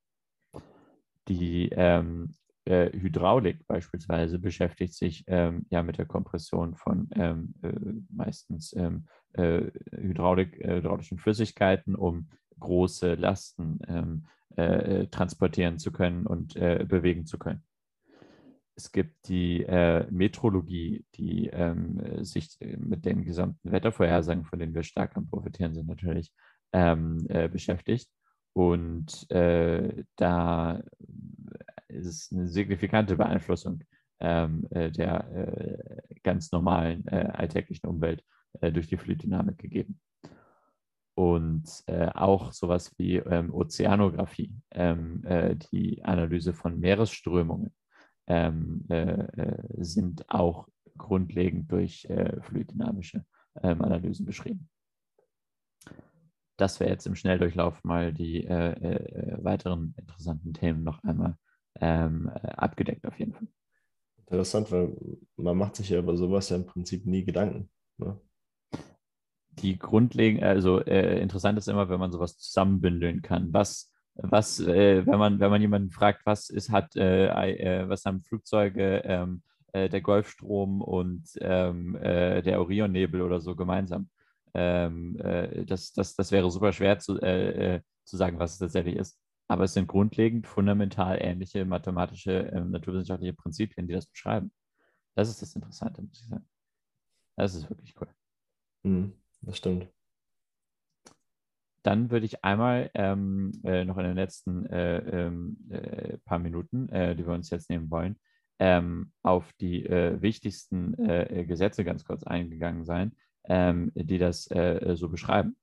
Die 1.28 1.70
ähm, 1.74 2.36
äh, 2.66 2.92
Hydraulik 2.92 3.66
beispielsweise 3.68 4.40
beschäftigt 4.40 4.94
sich 4.94 5.24
ähm, 5.28 5.66
ja 5.70 5.84
mit 5.84 5.98
der 5.98 6.06
Kompression 6.06 6.76
von 6.76 7.10
ähm, 7.16 7.54
äh, 7.62 7.74
meistens 8.10 8.74
ähm, 8.74 9.06
äh, 9.34 9.72
Hydraulik, 9.92 10.58
hydraulischen 10.64 11.18
Flüssigkeiten, 11.18 11.96
um 11.96 12.30
große 12.60 13.16
Lasten 13.16 13.80
ähm, 13.88 14.26
äh, 14.58 15.08
transportieren 15.08 15.80
zu 15.80 15.92
können 15.92 16.26
und 16.28 16.56
äh, 16.56 16.86
bewegen 16.88 17.26
zu 17.26 17.38
können. 17.38 17.64
Es 18.76 18.92
gibt 18.92 19.28
die 19.28 19.66
Metrologie, 20.12 21.04
die 21.16 21.48
ähm, 21.48 22.24
sich 22.24 22.60
mit 22.78 23.06
den 23.06 23.26
gesamten 23.26 23.72
Wettervorhersagen, 23.72 24.46
von 24.46 24.60
denen 24.60 24.76
wir 24.76 24.84
stark 24.84 25.18
am 25.18 25.28
Profitieren 25.28 25.74
sind, 25.74 25.88
natürlich 25.88 26.32
ähm, 26.74 27.26
beschäftigt. 27.52 28.08
Und 28.54 29.26
da 29.32 30.84
ist 31.88 32.32
eine 32.32 32.48
signifikante 32.48 33.16
Beeinflussung 33.16 33.82
ähm, 34.20 34.68
äh, 34.72 34.92
der 34.92 35.30
äh, 35.32 36.16
ganz 36.24 36.52
normalen 36.52 37.08
äh, 37.08 37.30
alltäglichen 37.34 37.88
Umwelt 37.88 38.24
äh, 38.62 38.72
durch 38.72 38.88
die 38.88 38.98
Fluiddynamik 38.98 39.58
gegeben. 39.58 40.00
Und 41.18 41.84
äh, 41.88 42.10
auch 42.14 42.52
sowas 42.52 42.94
wie 42.98 43.16
ähm, 43.16 43.52
Ozeanographie, 43.52 44.54
ähm, 44.72 45.24
äh, 45.26 45.56
die 45.56 46.04
Analyse 46.04 46.54
von 46.54 46.80
Meeresströmungen, 46.80 47.74
ähm, 48.28 48.86
sind 49.78 50.30
auch 50.30 50.68
grundlegend 50.98 51.72
durch 51.72 52.06
fluiddynamische 52.42 53.24
ähm, 53.64 53.82
Analysen 53.82 54.26
beschrieben 54.26 54.68
das 56.58 56.80
wäre 56.80 56.90
jetzt 56.90 57.06
im 57.06 57.16
Schnelldurchlauf 57.16 57.84
mal 57.84 58.12
die 58.12 58.44
äh, 58.46 58.72
äh, 58.72 59.44
weiteren 59.44 59.94
interessanten 59.98 60.54
Themen 60.54 60.84
noch 60.84 61.04
einmal 61.04 61.38
ähm, 61.80 62.30
äh, 62.34 62.48
abgedeckt 62.50 63.06
auf 63.06 63.18
jeden 63.20 63.34
Fall. 63.34 63.48
Interessant, 64.26 64.72
weil 64.72 64.94
man 65.38 65.56
macht 65.56 65.76
sich 65.78 65.90
ja 65.90 66.00
über 66.00 66.18
sowas 66.18 66.50
ja 66.50 66.58
im 66.58 66.66
Prinzip 66.66 67.06
nie 67.06 67.24
Gedanken. 67.24 67.70
Ne? 67.98 68.20
Die 69.60 69.78
grundlegend, 69.78 70.44
also 70.44 70.80
äh, 70.82 71.20
interessant 71.20 71.58
ist 71.58 71.68
immer, 71.68 71.90
wenn 71.90 72.00
man 72.00 72.12
sowas 72.12 72.38
zusammenbündeln 72.38 73.22
kann. 73.22 73.54
Was, 73.54 73.92
was, 74.16 74.60
äh, 74.60 75.06
wenn 75.06 75.20
man, 75.20 75.40
wenn 75.40 75.50
man 75.50 75.62
jemanden 75.62 75.92
fragt, 75.92 76.26
was 76.26 76.50
ist, 76.50 76.72
hat, 76.72 76.96
äh, 76.96 77.28
äh 77.28 77.90
was 77.90 78.06
haben 78.06 78.22
Flugzeuge, 78.24 79.02
ähm, 79.06 79.42
äh, 79.74 79.90
der 79.90 80.02
Golfstrom 80.02 80.82
und 80.82 81.24
ähm, 81.42 81.98
der 82.02 82.60
Orionnebel 82.62 83.22
oder 83.22 83.40
so 83.42 83.56
gemeinsam? 83.56 84.10
Ähm, 84.54 85.18
das, 85.68 85.94
das, 85.94 86.16
das 86.16 86.32
wäre 86.32 86.50
super 86.52 86.72
schwer 86.74 87.00
zu, 87.00 87.16
zu 87.18 88.18
sagen, 88.18 88.40
was 88.40 88.54
es 88.54 88.60
tatsächlich 88.60 88.96
ist 88.96 89.20
aber 89.48 89.64
es 89.64 89.74
sind 89.74 89.88
grundlegend 89.88 90.46
fundamental 90.46 91.18
ähnliche 91.22 91.66
mathematische, 91.66 92.52
äh, 92.52 92.60
naturwissenschaftliche 92.60 93.34
Prinzipien, 93.34 93.88
die 93.88 93.94
das 93.94 94.08
beschreiben. 94.08 94.52
Das 95.16 95.30
ist 95.30 95.42
das 95.42 95.56
Interessante, 95.56 96.02
muss 96.02 96.22
ich 96.22 96.28
sagen. 96.28 96.48
Das 97.38 97.56
ist 97.56 97.70
wirklich 97.70 97.96
cool. 98.02 98.10
Mhm, 98.84 99.14
das 99.48 99.58
stimmt. 99.58 99.88
Dann 101.84 102.12
würde 102.12 102.26
ich 102.26 102.44
einmal 102.44 102.92
ähm, 102.94 103.54
äh, 103.64 103.86
noch 103.86 103.98
in 103.98 104.04
den 104.04 104.16
letzten 104.16 104.66
äh, 104.66 104.98
ähm, 104.98 105.58
äh, 105.70 106.18
paar 106.26 106.40
Minuten, 106.40 106.90
äh, 106.90 107.16
die 107.16 107.26
wir 107.26 107.34
uns 107.34 107.50
jetzt 107.50 107.70
nehmen 107.70 107.90
wollen, 107.90 108.18
ähm, 108.60 109.14
auf 109.24 109.54
die 109.54 109.86
äh, 109.86 110.22
wichtigsten 110.22 110.94
Gesetze 111.48 111.84
ganz 111.84 112.04
kurz 112.04 112.24
eingegangen 112.24 112.86
sein, 112.86 113.16
ähm, 113.46 113.92
die 113.96 114.18
das 114.18 114.46
so 114.46 115.10
beschreiben. 115.10 115.56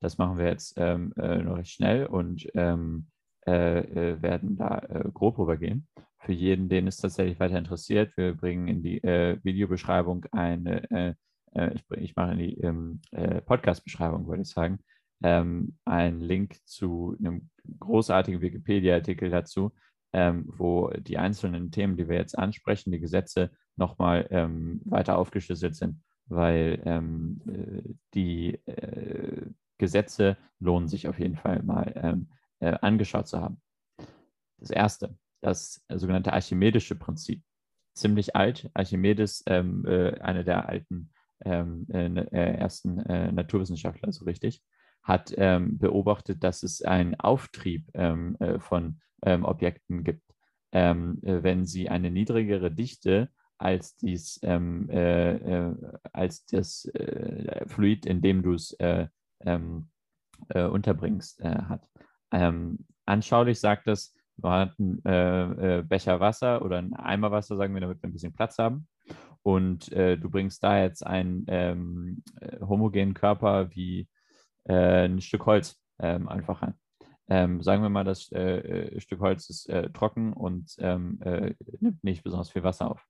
Das 0.00 0.18
machen 0.18 0.36
wir 0.36 0.46
jetzt 0.46 0.74
ähm, 0.76 1.12
noch 1.16 1.56
recht 1.56 1.70
schnell 1.70 2.06
und 2.06 2.48
ähm, 2.54 3.06
äh, 3.46 3.80
äh, 3.80 4.22
werden 4.22 4.56
da 4.56 4.78
äh, 4.88 5.10
grob 5.12 5.36
rübergehen. 5.36 5.88
Für 6.18 6.32
jeden, 6.32 6.68
den 6.68 6.86
es 6.86 6.98
tatsächlich 6.98 7.40
weiter 7.40 7.58
interessiert, 7.58 8.16
wir 8.16 8.34
bringen 8.34 8.68
in 8.68 8.82
die 8.84 9.02
äh, 9.02 9.38
Videobeschreibung 9.42 10.26
eine, 10.30 11.16
äh, 11.54 11.66
äh, 11.66 11.74
ich, 11.74 11.84
ich, 11.98 12.16
mache 12.16 12.32
in 12.32 12.38
die 12.38 12.58
ähm, 12.60 13.00
Podcast-Beschreibung, 13.46 14.26
würde 14.26 14.42
ich 14.42 14.48
sagen, 14.48 14.78
ähm, 15.22 15.76
einen 15.84 16.20
Link 16.20 16.56
zu 16.64 17.16
einem 17.18 17.50
großartigen 17.78 18.40
Wikipedia-Artikel 18.40 19.30
dazu, 19.30 19.72
ähm, 20.12 20.44
wo 20.46 20.90
die 20.90 21.18
einzelnen 21.18 21.70
Themen, 21.70 21.96
die 21.96 22.08
wir 22.08 22.16
jetzt 22.16 22.38
ansprechen, 22.38 22.92
die 22.92 23.00
Gesetze 23.00 23.50
nochmal 23.76 24.26
ähm, 24.30 24.80
weiter 24.84 25.16
aufgeschlüsselt 25.16 25.74
sind, 25.74 26.02
weil 26.26 26.82
ähm, 26.84 27.40
die 28.14 28.58
Gesetze 29.78 30.36
lohnen 30.60 30.88
sich 30.88 31.08
auf 31.08 31.18
jeden 31.18 31.36
Fall 31.36 31.62
mal 31.62 31.92
ähm, 31.96 32.28
äh, 32.60 32.78
angeschaut 32.80 33.26
zu 33.26 33.40
haben. 33.40 33.60
Das 34.58 34.70
erste, 34.70 35.18
das 35.40 35.84
sogenannte 35.88 36.32
archimedische 36.32 36.94
Prinzip. 36.94 37.42
Ziemlich 37.94 38.36
alt. 38.36 38.70
Archimedes, 38.74 39.42
ähm, 39.46 39.84
äh, 39.84 40.20
einer 40.20 40.44
der 40.44 40.68
alten 40.68 41.12
ähm, 41.44 41.86
äh, 41.90 42.08
ne, 42.08 42.32
äh 42.32 42.54
ersten 42.54 42.98
äh, 43.00 43.32
Naturwissenschaftler, 43.32 44.12
so 44.12 44.24
richtig, 44.24 44.62
hat 45.02 45.34
ähm, 45.36 45.78
beobachtet, 45.78 46.44
dass 46.44 46.62
es 46.62 46.82
einen 46.82 47.18
Auftrieb 47.18 47.88
ähm, 47.94 48.36
äh, 48.38 48.60
von 48.60 49.00
ähm, 49.24 49.44
Objekten 49.44 50.04
gibt, 50.04 50.22
ähm, 50.72 51.18
wenn 51.22 51.66
sie 51.66 51.88
eine 51.88 52.10
niedrigere 52.10 52.70
Dichte 52.70 53.28
als, 53.58 53.96
dies, 53.96 54.40
als 54.42 56.46
das 56.46 56.90
Fluid, 57.66 58.06
in 58.06 58.20
dem 58.20 58.42
du 58.42 58.54
es 58.54 58.76
unterbringst, 60.50 61.44
hat. 61.44 61.88
Ähm, 62.32 62.78
anschaulich 63.06 63.60
sagt 63.60 63.86
es, 63.86 64.16
wir 64.36 64.50
hatten 64.50 65.04
äh, 65.04 65.78
äh, 65.78 65.82
Becher 65.82 66.20
Wasser 66.20 66.62
oder 66.62 66.78
ein 66.78 66.94
Eimer 66.94 67.30
Wasser, 67.30 67.56
sagen 67.56 67.74
wir, 67.74 67.80
damit 67.80 68.02
wir 68.02 68.08
ein 68.08 68.12
bisschen 68.12 68.32
Platz 68.32 68.58
haben. 68.58 68.86
Und 69.42 69.90
äh, 69.92 70.16
du 70.16 70.30
bringst 70.30 70.62
da 70.62 70.80
jetzt 70.80 71.04
einen 71.04 71.44
ähm, 71.48 72.22
äh, 72.40 72.60
homogenen 72.60 73.14
Körper 73.14 73.70
wie 73.70 74.08
äh, 74.64 75.06
ein 75.06 75.20
Stück 75.20 75.46
Holz 75.46 75.80
ähm, 75.98 76.28
einfach 76.28 76.62
rein. 76.62 76.74
Ähm, 77.28 77.62
sagen 77.62 77.82
wir 77.82 77.88
mal, 77.88 78.04
das 78.04 78.30
äh, 78.32 79.00
Stück 79.00 79.20
Holz 79.20 79.48
ist 79.48 79.70
trocken 79.94 80.32
und 80.32 80.74
ähm, 80.78 81.18
nimmt 81.80 82.02
nicht 82.04 82.22
besonders 82.24 82.50
viel 82.50 82.62
Wasser 82.62 82.90
auf. 82.90 83.06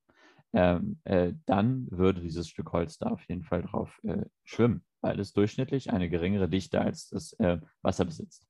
Ähm, 0.55 1.01
dann 1.47 1.87
würde 1.91 2.21
dieses 2.21 2.47
Stück 2.47 2.73
Holz 2.73 2.99
da 2.99 3.09
auf 3.09 3.25
jeden 3.25 3.43
Fall 3.43 3.63
drauf 3.63 4.01
schwimmen, 4.45 4.85
weil 5.01 5.19
es 5.19 5.33
durchschnittlich 5.33 5.91
eine 5.91 6.11
geringere 6.11 6.49
Dichte 6.49 6.83
als 6.83 7.09
das 7.09 7.35
Wasser 7.81 8.05
besitzt. 8.05 8.47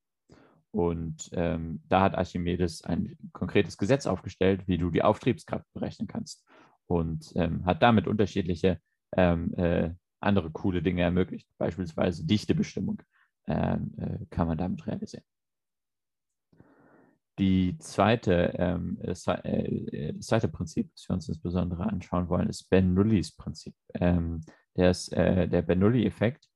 Und 0.72 1.30
ähm, 1.32 1.82
da 1.88 2.00
hat 2.00 2.16
Archimedes 2.16 2.82
ein 2.82 3.16
konkretes 3.32 3.78
Gesetz 3.78 4.06
aufgestellt, 4.06 4.66
wie 4.66 4.78
du 4.78 4.90
die 4.90 5.02
Auftriebskraft 5.02 5.70
berechnen 5.74 6.08
kannst. 6.08 6.44
Und 6.92 7.32
ähm, 7.36 7.64
hat 7.64 7.82
damit 7.82 8.06
unterschiedliche 8.06 8.78
ähm, 9.16 9.54
äh, 9.54 9.90
andere 10.20 10.50
coole 10.50 10.82
Dinge 10.82 11.02
ermöglicht. 11.02 11.48
Beispielsweise 11.56 12.26
Dichtebestimmung 12.26 13.02
ähm, 13.46 13.94
äh, 13.96 14.26
kann 14.30 14.46
man 14.46 14.58
damit 14.58 14.86
realisieren. 14.86 15.24
Die 17.38 17.78
zweite, 17.78 18.52
ähm, 18.58 18.98
das, 19.02 19.26
äh, 19.26 20.12
das, 20.12 20.26
zweite 20.26 20.48
Prinzip, 20.48 20.90
das 20.94 21.08
wir 21.08 21.14
uns 21.14 21.28
insbesondere 21.28 21.84
anschauen 21.84 22.28
wollen, 22.28 22.48
ist 22.48 22.68
Bernoullis 22.68 23.34
Prinzip. 23.34 23.74
Ähm, 23.94 24.42
das, 24.74 25.08
äh, 25.08 25.48
der 25.48 25.62
Bernoulli-Effekt 25.62 26.48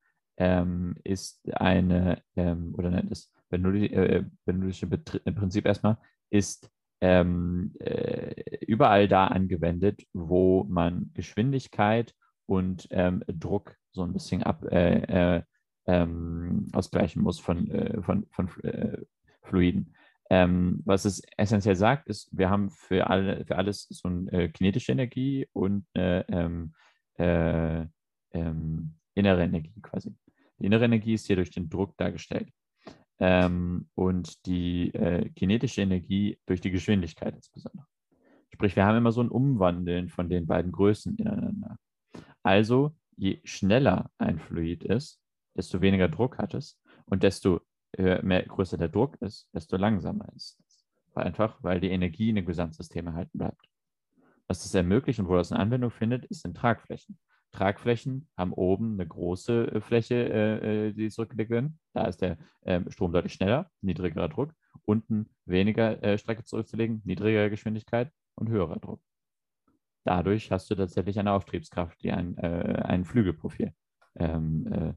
ist 1.04 1.50
eine, 1.54 2.22
oder 2.34 2.90
nennt 2.90 3.10
es 3.10 3.32
Bernoulli, 3.48 3.86
äh, 3.86 4.24
Bernoullische 4.44 4.86
äh, 4.86 5.32
Prinzip 5.32 5.64
erstmal, 5.64 5.96
ist 6.28 6.70
ähm, 7.00 7.74
äh, 7.78 8.64
überall 8.66 9.08
da 9.08 9.26
angewendet, 9.26 10.02
wo 10.12 10.64
man 10.64 11.10
Geschwindigkeit 11.14 12.14
und 12.46 12.86
ähm, 12.90 13.22
Druck 13.26 13.76
so 13.92 14.02
ein 14.02 14.12
bisschen 14.12 14.42
ab, 14.42 14.64
äh, 14.70 15.36
äh 15.38 15.42
ähm, 15.88 16.66
ausgleichen 16.72 17.22
muss 17.22 17.38
von, 17.38 17.70
äh, 17.70 18.02
von, 18.02 18.26
von 18.32 18.50
Fluiden. 19.42 19.94
Ähm, 20.30 20.82
was 20.84 21.04
es 21.04 21.22
essentiell 21.36 21.76
sagt, 21.76 22.08
ist, 22.08 22.28
wir 22.36 22.50
haben 22.50 22.70
für, 22.70 23.08
alle, 23.08 23.46
für 23.46 23.56
alles 23.56 23.86
so 23.90 24.08
eine 24.08 24.50
kinetische 24.50 24.90
Energie 24.90 25.46
und 25.52 25.86
eine 25.94 26.74
ähm, 27.18 28.94
innere 29.14 29.44
Energie 29.44 29.80
quasi. 29.80 30.12
Die 30.58 30.66
innere 30.66 30.86
Energie 30.86 31.14
ist 31.14 31.28
hier 31.28 31.36
durch 31.36 31.50
den 31.50 31.68
Druck 31.68 31.96
dargestellt 31.98 32.50
ähm, 33.18 33.88
und 33.94 34.46
die 34.46 34.92
äh, 34.94 35.28
kinetische 35.30 35.82
Energie 35.82 36.38
durch 36.46 36.60
die 36.60 36.70
Geschwindigkeit 36.70 37.34
insbesondere. 37.34 37.86
Sprich, 38.52 38.76
wir 38.76 38.86
haben 38.86 38.96
immer 38.96 39.12
so 39.12 39.22
ein 39.22 39.28
Umwandeln 39.28 40.08
von 40.08 40.28
den 40.28 40.46
beiden 40.46 40.72
Größen 40.72 41.16
ineinander. 41.16 41.78
Also, 42.42 42.94
je 43.16 43.40
schneller 43.44 44.10
ein 44.18 44.38
Fluid 44.38 44.84
ist, 44.84 45.20
desto 45.56 45.80
weniger 45.80 46.08
Druck 46.08 46.38
hat 46.38 46.54
es 46.54 46.78
und 47.06 47.22
desto 47.22 47.60
äh, 47.92 48.22
mehr, 48.22 48.44
größer 48.44 48.76
der 48.76 48.88
Druck 48.88 49.16
ist, 49.20 49.48
desto 49.52 49.76
langsamer 49.76 50.28
ist 50.34 50.58
es. 50.60 50.86
Einfach, 51.14 51.62
weil 51.62 51.80
die 51.80 51.90
Energie 51.90 52.28
in 52.28 52.36
dem 52.36 52.44
Gesamtsystem 52.44 53.06
erhalten 53.06 53.38
bleibt. 53.38 53.66
Was 54.48 54.62
das 54.62 54.74
ermöglicht 54.74 55.18
und 55.18 55.28
wo 55.28 55.34
das 55.34 55.50
eine 55.50 55.60
Anwendung 55.60 55.90
findet, 55.90 56.26
ist 56.26 56.44
in 56.44 56.54
Tragflächen. 56.54 57.18
Tragflächen 57.52 58.28
haben 58.36 58.52
oben 58.52 58.94
eine 58.94 59.06
große 59.06 59.72
äh, 59.72 59.80
Fläche, 59.80 60.14
äh, 60.14 60.88
äh, 60.88 60.92
die 60.92 61.10
zurückgelegt 61.10 61.50
werden. 61.50 61.78
Da 61.94 62.06
ist 62.06 62.20
der 62.20 62.38
ähm, 62.64 62.90
Strom 62.90 63.12
deutlich 63.12 63.32
schneller, 63.32 63.70
niedrigerer 63.80 64.28
Druck. 64.28 64.52
Unten 64.84 65.30
weniger 65.46 66.18
Strecke 66.18 66.44
zurückzulegen, 66.44 67.00
niedrigere 67.04 67.50
Geschwindigkeit, 67.50 68.12
und 68.36 68.48
höherer 68.48 68.78
Druck. 68.78 69.02
Dadurch 70.04 70.52
hast 70.52 70.70
du 70.70 70.76
tatsächlich 70.76 71.18
eine 71.18 71.32
Auftriebskraft, 71.32 72.00
die 72.02 72.12
ein, 72.12 72.36
äh, 72.38 72.82
ein 72.84 73.04
Flügelprofil 73.04 73.74
ähm, 74.14 74.72
äh, 74.72 74.94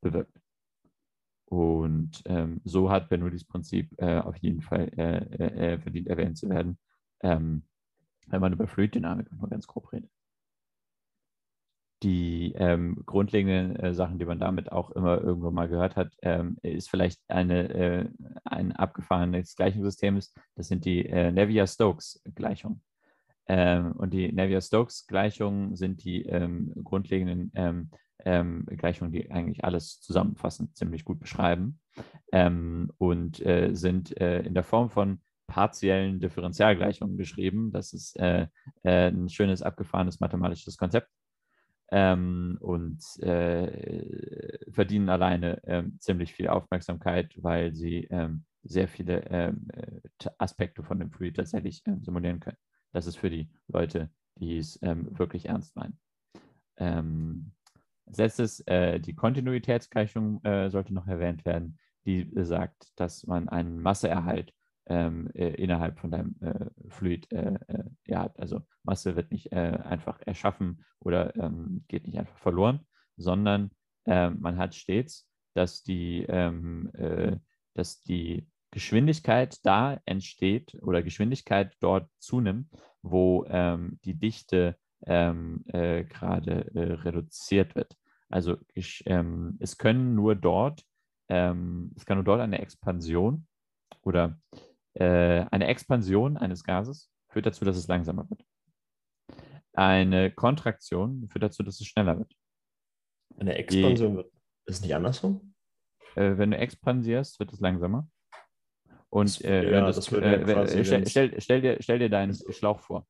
bewirkt. 0.00 0.40
Und 1.44 2.22
ähm, 2.26 2.60
so 2.64 2.90
hat 2.90 3.08
Bernoullis 3.08 3.44
Prinzip 3.44 3.92
äh, 3.98 4.18
auf 4.18 4.36
jeden 4.36 4.62
Fall 4.62 4.90
äh, 4.96 5.74
äh, 5.74 5.78
verdient 5.78 6.08
erwähnt 6.08 6.38
zu 6.38 6.48
werden, 6.48 6.78
ähm, 7.22 7.64
wenn 8.26 8.40
man 8.40 8.52
über 8.52 8.66
Fluiddynamik 8.66 9.32
nur 9.32 9.48
ganz 9.48 9.66
grob 9.66 9.92
redet. 9.92 10.10
Die 12.02 12.54
ähm, 12.56 13.02
grundlegenden 13.04 13.76
äh, 13.76 13.94
Sachen, 13.94 14.18
die 14.18 14.24
man 14.24 14.38
damit 14.38 14.72
auch 14.72 14.90
immer 14.92 15.20
irgendwo 15.20 15.50
mal 15.50 15.68
gehört 15.68 15.96
hat, 15.96 16.14
ähm, 16.22 16.56
ist 16.62 16.88
vielleicht 16.88 17.20
eine, 17.28 17.68
äh, 17.68 18.08
ein 18.44 18.72
abgefahrenes 18.72 19.54
Gleichungssystem. 19.54 20.18
Das 20.54 20.68
sind 20.68 20.86
die 20.86 21.04
äh, 21.04 21.30
Navier-Stokes-Gleichungen. 21.30 22.82
Ähm, 23.48 23.92
und 23.92 24.14
die 24.14 24.32
Navier-Stokes-Gleichungen 24.32 25.76
sind 25.76 26.02
die 26.04 26.22
ähm, 26.22 26.72
grundlegenden 26.82 27.52
ähm, 27.54 27.90
ähm, 28.24 28.64
Gleichungen, 28.64 29.12
die 29.12 29.30
eigentlich 29.30 29.64
alles 29.64 30.00
zusammenfassend 30.00 30.76
ziemlich 30.76 31.04
gut 31.04 31.20
beschreiben 31.20 31.80
und 32.30 33.44
äh, 33.44 33.70
sind 33.74 34.16
äh, 34.20 34.42
in 34.42 34.54
der 34.54 34.62
Form 34.62 34.90
von 34.90 35.20
partiellen 35.46 36.20
Differentialgleichungen 36.20 37.16
geschrieben. 37.16 37.72
Das 37.72 37.92
ist 37.92 38.16
äh 38.18 38.46
ein 38.84 39.28
schönes, 39.28 39.62
abgefahrenes 39.62 40.20
mathematisches 40.20 40.76
Konzept 40.76 41.08
ähm, 41.90 42.58
und 42.60 43.02
äh, 43.22 44.58
verdienen 44.70 45.08
alleine 45.08 45.60
ähm, 45.64 45.98
ziemlich 46.00 46.32
viel 46.32 46.48
Aufmerksamkeit, 46.48 47.32
weil 47.42 47.74
sie 47.74 48.04
ähm, 48.10 48.44
sehr 48.62 48.88
viele 48.88 49.24
ähm, 49.26 49.68
äh, 49.72 50.28
Aspekte 50.38 50.82
von 50.82 50.98
dem 50.98 51.10
Fluid 51.10 51.36
tatsächlich 51.36 51.82
simulieren 52.02 52.40
können. 52.40 52.58
Das 52.92 53.06
ist 53.06 53.16
für 53.16 53.30
die 53.30 53.48
Leute, 53.68 54.10
die 54.36 54.58
es 54.58 54.80
wirklich 54.82 55.46
ernst 55.46 55.76
meinen. 55.76 55.98
Als 58.10 58.18
letztes, 58.18 58.60
äh, 58.66 58.98
die 58.98 59.14
Kontinuitätsgleichung 59.14 60.42
äh, 60.42 60.68
sollte 60.68 60.92
noch 60.92 61.06
erwähnt 61.06 61.44
werden, 61.44 61.78
die 62.04 62.28
sagt, 62.34 62.90
dass 62.96 63.24
man 63.24 63.48
einen 63.48 63.80
Masseerhalt 63.80 64.52
ähm, 64.52 64.56
äh, 64.56 64.59
innerhalb 64.92 66.00
von 66.00 66.10
deinem 66.10 66.36
äh, 66.40 66.66
Fluid 66.88 67.30
äh, 67.32 67.54
äh, 67.68 67.84
ja. 68.06 68.30
Also 68.36 68.62
Masse 68.82 69.14
wird 69.16 69.30
nicht 69.30 69.52
einfach 69.52 70.20
erschaffen 70.26 70.84
oder 70.98 71.34
ähm, 71.36 71.84
geht 71.88 72.06
nicht 72.06 72.18
einfach 72.18 72.38
verloren, 72.38 72.80
sondern 73.16 73.70
ähm, 74.06 74.38
man 74.40 74.58
hat 74.58 74.74
stets, 74.74 75.28
dass 75.54 75.82
die, 75.82 76.24
ähm, 76.28 76.90
dass 77.74 78.00
die 78.02 78.48
Geschwindigkeit 78.70 79.58
da 79.64 80.00
entsteht 80.04 80.76
oder 80.82 81.02
Geschwindigkeit 81.02 81.76
dort 81.80 82.08
zunimmt, 82.18 82.68
wo 83.02 83.44
ähm, 83.48 83.98
die 84.04 84.14
Dichte 84.14 84.76
ähm, 85.06 85.64
äh, 85.68 86.04
gerade 86.04 86.70
äh, 86.74 86.92
reduziert 86.92 87.74
wird. 87.74 87.96
Also 88.28 88.56
ich, 88.74 89.02
ähm, 89.06 89.56
es 89.60 89.76
können 89.76 90.14
nur 90.14 90.36
dort, 90.36 90.84
ähm, 91.28 91.92
es 91.96 92.04
kann 92.04 92.18
nur 92.18 92.24
dort 92.24 92.40
eine 92.40 92.60
Expansion 92.60 93.46
oder 94.02 94.38
äh, 94.52 94.58
eine 94.98 95.66
Expansion 95.68 96.36
eines 96.36 96.64
Gases 96.64 97.10
führt 97.28 97.46
dazu, 97.46 97.64
dass 97.64 97.76
es 97.76 97.86
langsamer 97.86 98.28
wird. 98.28 98.44
Eine 99.72 100.30
Kontraktion 100.32 101.28
führt 101.28 101.44
dazu, 101.44 101.62
dass 101.62 101.80
es 101.80 101.86
schneller 101.86 102.18
wird. 102.18 102.34
Eine 103.38 103.54
Expansion 103.54 104.16
wird. 104.16 104.32
Ist 104.66 104.76
es 104.76 104.82
nicht 104.82 104.94
andersrum? 104.94 105.54
Äh, 106.16 106.36
wenn 106.36 106.50
du 106.50 106.58
expandierst, 106.58 107.38
wird 107.38 107.52
es 107.52 107.60
langsamer. 107.60 108.08
Und 109.08 109.44
äh, 109.44 109.70
ja, 109.72 109.80
das, 109.80 109.96
das 109.96 110.12
äh, 110.12 110.84
stell, 110.84 111.06
stell, 111.06 111.40
stell, 111.40 111.60
dir, 111.60 111.76
stell 111.80 111.98
dir 111.98 112.10
deinen 112.10 112.34
Schlauch 112.34 112.80
vor. 112.80 113.06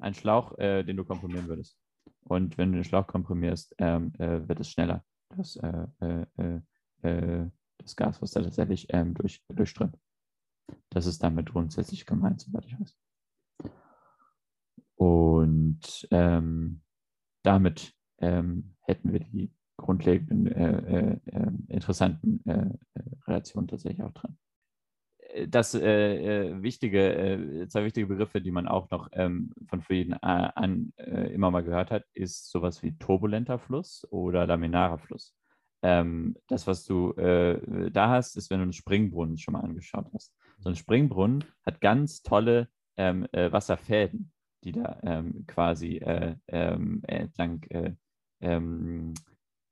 Ein 0.00 0.14
Schlauch, 0.14 0.58
äh, 0.58 0.82
den 0.82 0.96
du 0.96 1.04
komprimieren 1.04 1.48
würdest. 1.48 1.78
Und 2.24 2.58
wenn 2.58 2.72
du 2.72 2.78
den 2.78 2.84
Schlauch 2.84 3.06
komprimierst, 3.06 3.74
ähm, 3.78 4.12
äh, 4.18 4.46
wird 4.48 4.60
es 4.60 4.70
schneller, 4.70 5.04
das, 5.36 5.56
äh, 5.56 5.86
äh, 6.00 6.60
äh, 7.02 7.50
das 7.78 7.96
Gas, 7.96 8.20
was 8.20 8.32
da 8.32 8.42
tatsächlich 8.42 8.86
ähm, 8.90 9.14
durch, 9.14 9.42
durchströmt. 9.48 9.96
Das 10.90 11.06
ist 11.06 11.22
damit 11.22 11.52
grundsätzlich 11.52 12.06
gemeint, 12.06 12.40
soweit 12.40 12.66
ich 12.66 12.78
weiß. 12.78 12.96
Und 14.96 16.08
ähm, 16.10 16.82
damit 17.42 17.94
ähm, 18.18 18.76
hätten 18.82 19.12
wir 19.12 19.20
die 19.20 19.52
grundlegenden 19.76 20.46
äh, 20.46 21.18
äh, 21.24 21.52
interessanten 21.68 22.42
Relationen 23.26 23.66
tatsächlich 23.66 24.02
auch 24.02 24.12
drin 24.12 24.36
das 25.48 25.74
äh, 25.74 26.48
äh, 26.48 26.62
wichtige, 26.62 27.14
äh, 27.14 27.68
zwei 27.68 27.84
wichtige 27.84 28.06
Begriffe, 28.06 28.40
die 28.40 28.50
man 28.50 28.66
auch 28.66 28.90
noch 28.90 29.08
ähm, 29.12 29.52
von 29.68 29.82
Frieden 29.82 30.14
äh, 30.14 30.16
an 30.22 30.92
äh, 30.96 31.32
immer 31.32 31.50
mal 31.50 31.62
gehört 31.62 31.90
hat, 31.90 32.04
ist 32.14 32.50
sowas 32.50 32.82
wie 32.82 32.96
turbulenter 32.98 33.58
Fluss 33.58 34.06
oder 34.10 34.46
laminarer 34.46 34.98
Fluss. 34.98 35.34
Ähm, 35.82 36.36
das, 36.48 36.66
was 36.66 36.84
du 36.84 37.12
äh, 37.12 37.90
da 37.90 38.10
hast, 38.10 38.36
ist, 38.36 38.50
wenn 38.50 38.58
du 38.58 38.64
einen 38.64 38.72
Springbrunnen 38.72 39.38
schon 39.38 39.52
mal 39.52 39.60
angeschaut 39.60 40.06
hast. 40.12 40.34
So 40.60 40.68
ein 40.68 40.76
Springbrunnen 40.76 41.44
hat 41.64 41.80
ganz 41.80 42.22
tolle 42.22 42.68
ähm, 42.96 43.26
Wasserfäden, 43.32 44.32
die 44.64 44.72
da 44.72 45.00
ähm, 45.02 45.44
quasi 45.46 46.00
ähm, 46.46 47.02
entlang 47.06 47.66
ähm, 48.40 49.14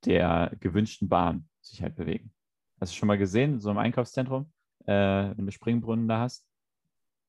der 0.04 0.56
gewünschten 0.60 1.08
Bahn 1.08 1.48
sich 1.60 1.82
halt 1.82 1.94
bewegen. 1.94 2.32
Hast 2.80 2.92
du 2.92 2.96
schon 2.96 3.08
mal 3.08 3.18
gesehen, 3.18 3.60
so 3.60 3.70
im 3.70 3.78
Einkaufszentrum? 3.78 4.50
äh, 4.88 5.36
wenn 5.36 5.46
du 5.46 5.52
Springbrunnen 5.52 6.08
da 6.08 6.20
hast? 6.20 6.44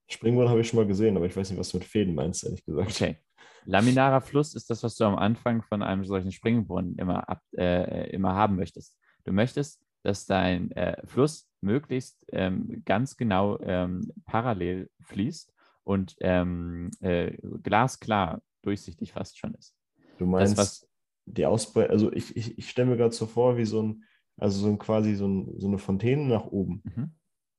Springbrunnen 0.07 0.49
habe 0.49 0.61
ich 0.61 0.67
schon 0.67 0.79
mal 0.79 0.87
gesehen, 0.87 1.17
aber 1.17 1.25
ich 1.25 1.35
weiß 1.35 1.49
nicht, 1.49 1.59
was 1.59 1.69
du 1.69 1.77
mit 1.77 1.85
Fäden 1.85 2.15
meinst, 2.15 2.43
ehrlich 2.43 2.65
gesagt. 2.65 2.89
Okay. 2.89 3.17
Laminarer 3.65 4.21
Fluss 4.21 4.55
ist 4.55 4.69
das, 4.69 4.81
was 4.81 4.95
du 4.95 5.03
am 5.03 5.17
Anfang 5.17 5.61
von 5.61 5.83
einem 5.83 6.05
solchen 6.05 6.31
Springbrunnen 6.31 6.95
immer, 6.97 7.29
ab, 7.29 7.41
äh, 7.57 8.09
immer 8.09 8.33
haben 8.33 8.55
möchtest. 8.55 8.97
Du 9.25 9.33
möchtest, 9.33 9.83
dass 10.03 10.25
dein 10.25 10.71
äh, 10.71 11.05
Fluss 11.05 11.48
möglichst 11.61 12.25
ähm, 12.31 12.83
ganz 12.85 13.17
genau 13.17 13.59
ähm, 13.61 14.11
parallel 14.25 14.89
fließt 15.01 15.53
und 15.83 16.15
ähm, 16.21 16.91
äh, 17.01 17.37
glasklar 17.63 18.41
durchsichtig 18.61 19.13
fast 19.13 19.37
schon 19.37 19.53
ist. 19.55 19.75
Du 20.17 20.25
meinst, 20.25 20.57
das, 20.57 20.87
die 21.25 21.45
Ausbreitung, 21.45 21.91
also 21.91 22.11
ich, 22.11 22.35
ich, 22.35 22.57
ich 22.57 22.69
stelle 22.69 22.89
mir 22.89 22.97
gerade 22.97 23.13
so 23.13 23.25
vor, 23.25 23.57
wie 23.57 23.65
so 23.65 23.81
ein, 23.81 24.03
also 24.37 24.59
so 24.59 24.67
ein 24.69 24.77
quasi 24.77 25.15
so, 25.15 25.27
ein, 25.27 25.59
so 25.59 25.67
eine 25.67 25.77
Fontäne 25.77 26.25
nach 26.25 26.45
oben. 26.45 26.81
Mhm. 26.83 27.11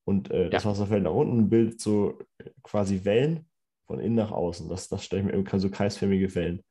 Und 0.04 0.30
äh, 0.30 0.50
das 0.50 0.64
ja. 0.64 0.70
Wasser 0.70 0.86
fällt 0.86 1.04
nach 1.04 1.12
unten 1.12 1.38
und 1.38 1.48
bildet 1.50 1.80
so 1.80 2.18
quasi 2.62 3.04
Wellen 3.04 3.48
von 3.86 4.00
innen 4.00 4.16
nach 4.16 4.32
außen. 4.32 4.68
Das, 4.68 4.88
das 4.88 5.04
stelle 5.04 5.22
ich 5.22 5.44
mir 5.44 5.58
so 5.60 5.70
kreisförmige 5.70 6.34
Wellen. 6.34 6.62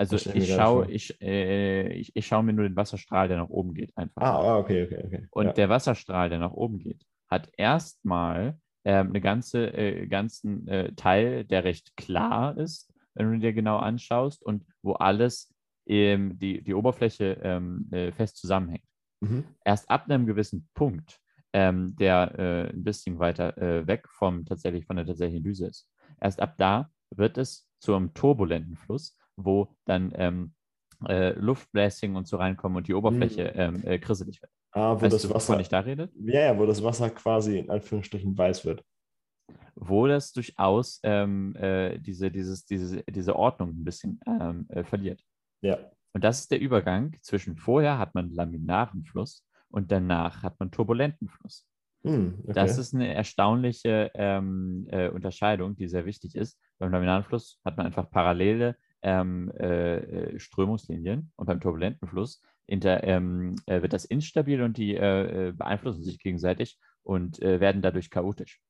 Also 0.00 0.16
ich 0.16 0.54
schaue, 0.54 0.90
ich, 0.90 1.20
äh, 1.20 1.92
ich, 1.92 2.16
ich 2.16 2.26
schaue 2.26 2.42
mir 2.42 2.54
nur 2.54 2.66
den 2.66 2.74
Wasserstrahl, 2.74 3.28
der 3.28 3.36
nach 3.36 3.50
oben 3.50 3.74
geht, 3.74 3.94
einfach. 3.98 4.22
Ah, 4.22 4.38
ah 4.38 4.56
okay, 4.56 4.84
okay, 4.84 5.02
okay. 5.04 5.26
Und 5.30 5.46
ja. 5.46 5.52
der 5.52 5.68
Wasserstrahl, 5.68 6.30
der 6.30 6.38
nach 6.38 6.52
oben 6.52 6.78
geht, 6.78 7.04
hat 7.28 7.50
erstmal 7.58 8.58
äh, 8.84 8.94
eine 8.94 9.20
ganze, 9.20 9.66
äh, 9.76 10.06
ganzen 10.06 10.66
äh, 10.68 10.94
Teil, 10.94 11.44
der 11.44 11.64
recht 11.64 11.94
klar 11.98 12.56
ist, 12.56 12.90
wenn 13.12 13.30
du 13.30 13.38
dir 13.40 13.52
genau 13.52 13.76
anschaust 13.76 14.42
und 14.42 14.64
wo 14.80 14.94
alles 14.94 15.52
ähm, 15.86 16.38
die, 16.38 16.62
die 16.62 16.72
Oberfläche 16.72 17.38
ähm, 17.42 17.86
äh, 17.90 18.10
fest 18.10 18.38
zusammenhängt. 18.38 18.88
Mhm. 19.20 19.44
Erst 19.66 19.90
ab 19.90 20.06
einem 20.08 20.24
gewissen 20.24 20.66
Punkt 20.72 21.20
ähm, 21.52 21.94
der 21.96 22.38
äh, 22.38 22.70
ein 22.70 22.84
bisschen 22.84 23.18
weiter 23.18 23.58
äh, 23.58 23.86
weg 23.86 24.08
vom 24.08 24.46
tatsächlich 24.46 24.86
von 24.86 24.96
der 24.96 25.04
tatsächlichen 25.04 25.44
Düse 25.44 25.66
ist. 25.66 25.90
Erst 26.20 26.40
ab 26.40 26.54
da 26.56 26.90
wird 27.10 27.36
es 27.36 27.68
zu 27.80 27.94
einem 27.94 28.14
turbulenten 28.14 28.76
Fluss, 28.76 29.16
wo 29.44 29.74
dann 29.84 30.12
ähm, 30.14 30.54
äh, 31.08 31.30
Luftbläschen 31.38 32.16
und 32.16 32.26
so 32.26 32.36
reinkommen 32.36 32.76
und 32.76 32.88
die 32.88 32.94
Oberfläche 32.94 33.52
mhm. 33.54 33.60
ähm, 33.60 33.82
äh, 33.84 33.98
krisselig 33.98 34.42
wird. 34.42 34.52
Ah, 34.72 34.94
wo 34.94 35.02
weißt 35.02 35.14
das 35.14 35.22
du, 35.22 35.30
Wasser, 35.30 35.58
ich 35.58 35.68
da 35.68 35.80
redet? 35.80 36.12
Ja, 36.14 36.40
ja, 36.40 36.58
wo 36.58 36.66
das 36.66 36.82
Wasser 36.82 37.10
quasi 37.10 37.58
in 37.58 37.70
Anführungsstrichen 37.70 38.36
weiß 38.36 38.64
wird. 38.64 38.84
Wo 39.74 40.06
das 40.06 40.32
durchaus 40.32 41.00
ähm, 41.02 41.56
äh, 41.56 41.98
diese, 41.98 42.30
dieses, 42.30 42.66
diese, 42.66 43.02
diese 43.04 43.34
Ordnung 43.34 43.70
ein 43.70 43.84
bisschen 43.84 44.20
ähm, 44.26 44.66
äh, 44.68 44.84
verliert. 44.84 45.24
Ja. 45.62 45.78
Und 46.12 46.22
das 46.24 46.40
ist 46.40 46.50
der 46.50 46.60
Übergang 46.60 47.16
zwischen 47.22 47.56
vorher 47.56 47.98
hat 47.98 48.14
man 48.14 48.30
laminaren 48.30 49.04
Fluss 49.04 49.44
und 49.68 49.90
danach 49.90 50.42
hat 50.42 50.58
man 50.60 50.70
turbulenten 50.70 51.28
Fluss. 51.28 51.66
Hm, 52.02 52.38
okay. 52.42 52.52
Das 52.54 52.78
ist 52.78 52.94
eine 52.94 53.12
erstaunliche 53.12 54.10
ähm, 54.14 54.86
äh, 54.90 55.08
Unterscheidung, 55.08 55.76
die 55.76 55.88
sehr 55.88 56.06
wichtig 56.06 56.34
ist. 56.34 56.58
Beim 56.78 56.90
laminaren 56.92 57.24
Fluss 57.24 57.60
hat 57.64 57.76
man 57.76 57.86
einfach 57.86 58.10
parallele 58.10 58.76
ähm, 59.02 59.50
äh, 59.58 59.96
äh 59.98 60.38
Strömungslinien 60.38 61.32
und 61.36 61.46
beim 61.46 61.60
turbulenten 61.60 62.08
Fluss 62.08 62.42
inter, 62.66 63.02
ähm, 63.04 63.56
äh, 63.66 63.82
wird 63.82 63.92
das 63.92 64.04
instabil 64.04 64.62
und 64.62 64.76
die 64.76 64.94
äh, 64.94 65.48
äh, 65.48 65.52
beeinflussen 65.52 66.04
sich 66.04 66.18
gegenseitig 66.18 66.78
und 67.02 67.40
werden 67.40 67.80
dadurch 67.80 68.10
chaotisch. 68.10 68.60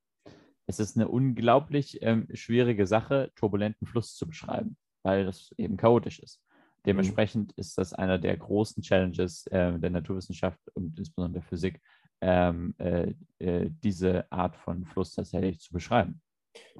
Es 0.65 0.79
ist 0.79 0.95
eine 0.95 1.09
unglaublich 1.09 2.01
ähm, 2.01 2.27
schwierige 2.33 2.87
Sache, 2.87 3.29
turbulenten 3.35 3.85
Fluss 3.85 4.15
zu 4.15 4.25
beschreiben, 4.25 4.77
weil 5.03 5.25
das 5.25 5.51
eben 5.57 5.75
chaotisch 5.75 6.19
ist. 6.19 6.41
Mhm. 6.41 6.81
Dementsprechend 6.87 7.51
ist 7.53 7.77
das 7.77 7.93
einer 7.93 8.17
der 8.17 8.37
großen 8.37 8.81
Challenges 8.81 9.45
äh, 9.47 9.77
der 9.77 9.89
Naturwissenschaft 9.89 10.59
und 10.73 10.97
insbesondere 10.97 11.41
der 11.41 11.49
Physik, 11.49 11.81
ähm, 12.21 12.73
äh, 12.77 13.13
äh, 13.39 13.69
diese 13.83 14.31
Art 14.31 14.55
von 14.55 14.85
Fluss 14.85 15.13
tatsächlich 15.13 15.59
zu 15.59 15.73
beschreiben. 15.73 16.21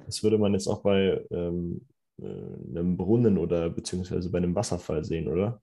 Das 0.06 0.22
würde 0.22 0.38
man 0.38 0.52
jetzt 0.52 0.68
auch 0.68 0.82
bei 0.82 1.20
ähm, 1.30 1.86
äh, 1.90 1.91
einem 2.20 2.96
Brunnen 2.96 3.38
oder 3.38 3.70
beziehungsweise 3.70 4.30
bei 4.30 4.38
einem 4.38 4.54
Wasserfall 4.54 5.04
sehen, 5.04 5.28
oder? 5.28 5.62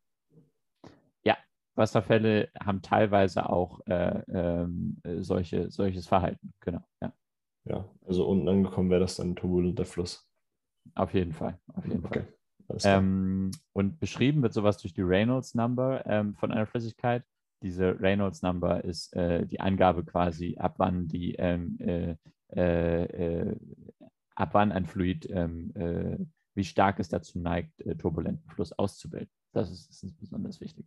Ja, 1.24 1.38
Wasserfälle 1.76 2.50
haben 2.60 2.82
teilweise 2.82 3.50
auch 3.50 3.86
äh, 3.86 4.22
ähm, 4.28 4.98
solche, 5.20 5.70
solches 5.72 6.08
Verhalten, 6.08 6.54
genau. 6.60 6.82
Ja. 7.02 7.14
ja, 7.66 7.90
also 8.06 8.28
unten 8.28 8.48
angekommen 8.48 8.90
wäre 8.90 9.02
das 9.02 9.16
dann 9.18 9.32
ein 9.32 9.36
turbulenter 9.36 9.86
Fluss. 9.86 10.28
Auf 10.96 11.14
jeden 11.14 11.34
Fall, 11.34 11.60
auf 11.74 11.86
jeden 11.86 12.06
Okay. 12.06 12.20
Fall. 12.20 12.34
Ähm, 12.84 13.52
und 13.74 14.00
beschrieben 14.00 14.44
wird 14.44 14.54
sowas 14.54 14.78
durch 14.78 14.94
die 14.94 15.02
Reynolds 15.02 15.56
Number 15.56 16.06
ähm, 16.06 16.36
von 16.36 16.52
einer 16.52 16.68
Flüssigkeit. 16.68 17.24
Diese 17.64 18.00
Reynolds 18.00 18.42
Number 18.44 18.84
ist 18.84 19.14
äh, 19.16 19.46
die 19.46 19.60
Angabe 19.60 20.06
quasi, 20.06 20.56
ab 20.58 20.76
wann 20.78 21.08
die 21.08 21.34
ähm, 21.36 21.78
äh, 21.80 22.16
äh, 22.56 23.04
äh, 23.04 23.56
ab 24.36 24.50
wann 24.54 24.72
ein 24.72 24.86
Fluid, 24.86 25.28
ähm, 25.30 25.72
äh, 25.76 26.18
wie 26.60 26.66
stark 26.66 27.00
es 27.00 27.08
dazu 27.08 27.40
neigt, 27.40 27.80
äh, 27.82 27.96
turbulenten 27.96 28.52
Fluss 28.52 28.74
auszubilden. 28.74 29.32
Das 29.54 29.72
ist, 29.72 29.90
das 29.90 30.04
ist 30.04 30.20
besonders 30.20 30.60
wichtig. 30.60 30.86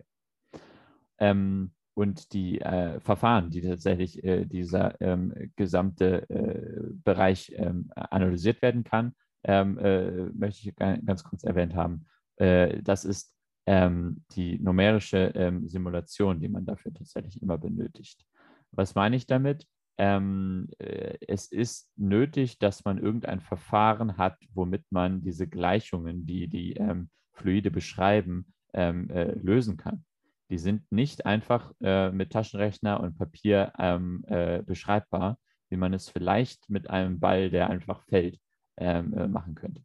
Ähm, 1.19 1.73
und 1.95 2.33
die 2.35 2.61
äh, 2.61 3.01
Verfahren, 3.01 3.51
die 3.51 3.63
tatsächlich 3.63 4.23
äh, 4.23 4.45
dieser 4.45 5.01
ähm, 5.01 5.33
gesamte 5.57 6.29
äh, 6.29 6.93
Bereich 7.05 7.53
ähm, 7.57 7.91
analysiert 7.95 8.61
werden 8.61 8.85
kann, 8.85 9.15
ähm, 9.45 9.79
äh, 9.79 10.27
möchte 10.35 10.69
ich 10.69 10.77
ga- 10.77 10.97
ganz 10.97 11.25
kurz 11.25 11.43
erwähnt 11.43 11.75
haben. 11.75 12.05
Äh, 12.37 12.83
das 12.83 13.07
ist 13.07 13.35
ähm, 13.67 14.25
die 14.33 14.59
numerische 14.59 15.33
ähm, 15.35 15.67
Simulation, 15.69 16.39
die 16.39 16.49
man 16.49 16.67
dafür 16.67 16.93
tatsächlich 16.93 17.41
immer 17.41 17.57
benötigt. 17.57 18.27
Was 18.73 18.95
meine 18.95 19.17
ich 19.17 19.27
damit? 19.27 19.67
Ähm, 19.99 20.69
äh, 20.79 21.19
es 21.29 21.47
ist 21.53 21.91
nötig, 21.97 22.59
dass 22.59 22.85
man 22.85 22.99
irgendein 22.99 23.41
Verfahren 23.41 24.17
hat, 24.17 24.39
womit 24.55 24.85
man 24.91 25.23
diese 25.23 25.47
Gleichungen, 25.47 26.27
die 26.27 26.49
die 26.49 26.75
ähm, 26.75 27.11
Fluide 27.33 27.71
beschreiben, 27.71 28.53
ähm, 28.75 29.11
äh, 29.11 29.33
lösen 29.33 29.77
kann. 29.77 30.05
Die 30.51 30.59
sind 30.59 30.91
nicht 30.91 31.27
einfach 31.27 31.73
äh, 31.83 32.11
mit 32.11 32.33
Taschenrechner 32.33 33.01
und 33.01 33.17
Papier 33.17 33.73
ähm, 33.79 34.25
äh, 34.29 34.63
beschreibbar, 34.63 35.39
wie 35.71 35.77
man 35.77 35.95
es 35.95 36.09
vielleicht 36.09 36.69
mit 36.69 36.91
einem 36.91 37.21
Ball, 37.21 37.51
der 37.51 37.71
einfach 37.71 38.03
fällt, 38.03 38.39
ähm, 38.77 39.15
äh, 39.15 39.29
machen 39.29 39.55
könnte. 39.55 39.83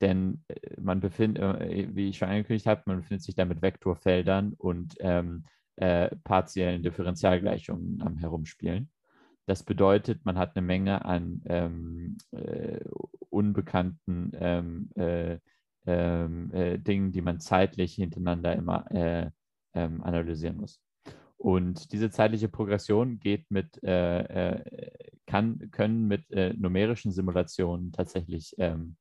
Denn 0.00 0.44
äh, 0.48 0.80
man 0.80 1.00
befindet, 1.00 1.42
wie 1.94 2.10
ich 2.10 2.18
schon 2.18 2.28
angekündigt 2.28 2.66
habe, 2.66 2.82
man 2.86 2.98
befindet 2.98 3.22
sich 3.22 3.34
da 3.34 3.44
mit 3.44 3.62
Vektorfeldern 3.62 4.52
und 4.54 4.94
ähm, 5.00 5.44
äh, 5.76 6.14
partiellen 6.24 6.82
Differentialgleichungen 6.82 8.02
am 8.02 8.18
Herumspielen. 8.18 8.90
Das 9.46 9.62
bedeutet, 9.62 10.24
man 10.24 10.38
hat 10.38 10.56
eine 10.56 10.66
Menge 10.66 11.04
an 11.04 11.42
ähm, 11.46 12.16
äh, 12.32 12.80
unbekannten 13.30 14.32
ähm, 14.34 14.90
äh, 14.96 15.38
ähm, 15.86 16.52
äh, 16.52 16.78
Dingen, 16.78 17.12
die 17.12 17.20
man 17.22 17.38
zeitlich 17.38 17.94
hintereinander 17.94 18.56
immer 18.56 18.90
äh, 18.90 19.30
ähm, 19.74 20.02
analysieren 20.02 20.56
muss. 20.56 20.80
Und 21.36 21.92
diese 21.92 22.10
zeitliche 22.10 22.48
Progression 22.48 23.20
geht 23.20 23.50
mit, 23.50 23.78
kann, 23.82 25.70
können 25.70 26.08
mit 26.08 26.24
numerischen 26.30 27.12
Simulationen 27.12 27.92
tatsächlich 27.92 28.54
ähm, 28.58 28.96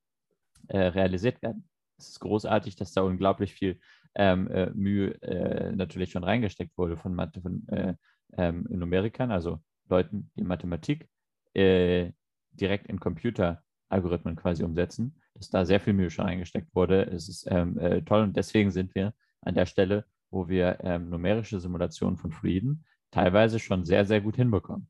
äh, 0.68 0.80
realisiert 0.80 1.42
werden. 1.42 1.68
Es 1.98 2.10
ist 2.10 2.20
großartig, 2.20 2.76
dass 2.76 2.94
da 2.94 3.02
unglaublich 3.02 3.54
viel 3.54 3.80
ähm, 4.16 4.48
äh, 4.50 4.70
Mühe 4.72 5.22
äh, 5.22 5.72
natürlich 5.72 6.12
schon 6.12 6.24
reingesteckt 6.24 6.78
wurde 6.78 6.98
von, 6.98 7.14
Mathe, 7.14 7.42
von 7.42 7.68
äh, 7.68 7.96
ähm, 8.38 8.66
Numerikern, 8.70 9.32
also 9.32 9.60
Leuten, 9.90 10.32
die 10.36 10.44
Mathematik 10.44 11.08
äh, 11.54 12.12
direkt 12.52 12.88
in 12.88 13.00
Computeralgorithmen 13.00 14.36
quasi 14.36 14.64
umsetzen, 14.64 15.22
dass 15.34 15.50
da 15.50 15.66
sehr 15.66 15.80
viel 15.80 15.94
Mühe 15.94 16.10
schon 16.10 16.26
reingesteckt 16.26 16.74
wurde. 16.74 17.04
Es 17.04 17.30
ist 17.30 17.48
ähm, 17.50 17.78
äh, 17.78 18.02
toll 18.02 18.24
und 18.24 18.36
deswegen 18.36 18.72
sind 18.72 18.96
wir 18.96 19.14
an 19.42 19.56
der 19.56 19.66
Stelle, 19.66 20.06
wo 20.32 20.48
wir 20.48 20.80
ähm, 20.82 21.10
numerische 21.10 21.60
Simulationen 21.60 22.18
von 22.18 22.32
Fluiden 22.32 22.86
teilweise 23.12 23.60
schon 23.60 23.86
sehr, 23.86 24.06
sehr 24.06 24.22
gut 24.22 24.36
hinbekommen, 24.36 24.90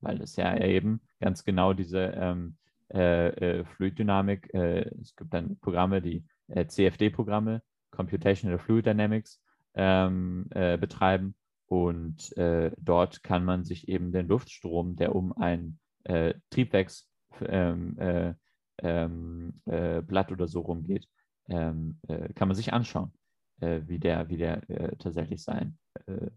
weil 0.00 0.20
es 0.20 0.36
ja 0.36 0.56
eben 0.56 1.00
ganz 1.20 1.44
genau 1.44 1.72
diese 1.72 2.00
ähm, 2.00 2.56
äh, 2.88 3.64
Fluiddynamik, 3.64 4.52
es 4.54 5.16
gibt 5.16 5.32
dann 5.32 5.58
Programme, 5.58 6.00
die 6.00 6.24
äh, 6.48 6.66
CFD-Programme, 6.66 7.62
Computational 7.90 8.58
Fluid 8.58 8.86
Dynamics, 8.86 9.40
ähm, 9.74 10.46
äh, 10.50 10.78
betreiben 10.78 11.34
und 11.66 12.36
äh, 12.36 12.70
dort 12.78 13.22
kann 13.22 13.44
man 13.44 13.64
sich 13.64 13.88
eben 13.88 14.12
den 14.12 14.28
Luftstrom, 14.28 14.96
der 14.96 15.14
um 15.14 15.32
ein 15.32 15.78
äh, 16.04 16.34
Triebwerksblatt 16.50 17.08
ähm, 17.46 17.98
äh, 17.98 18.34
ähm, 18.78 19.60
äh, 19.66 20.02
oder 20.30 20.46
so 20.46 20.60
rumgeht, 20.60 21.08
ähm, 21.48 21.98
äh, 22.08 22.32
kann 22.34 22.48
man 22.48 22.56
sich 22.56 22.72
anschauen, 22.72 23.12
wie 23.58 24.00
der, 24.00 24.28
wie 24.28 24.36
der 24.36 24.62
tatsächlich 24.98 25.40
sein 25.40 25.78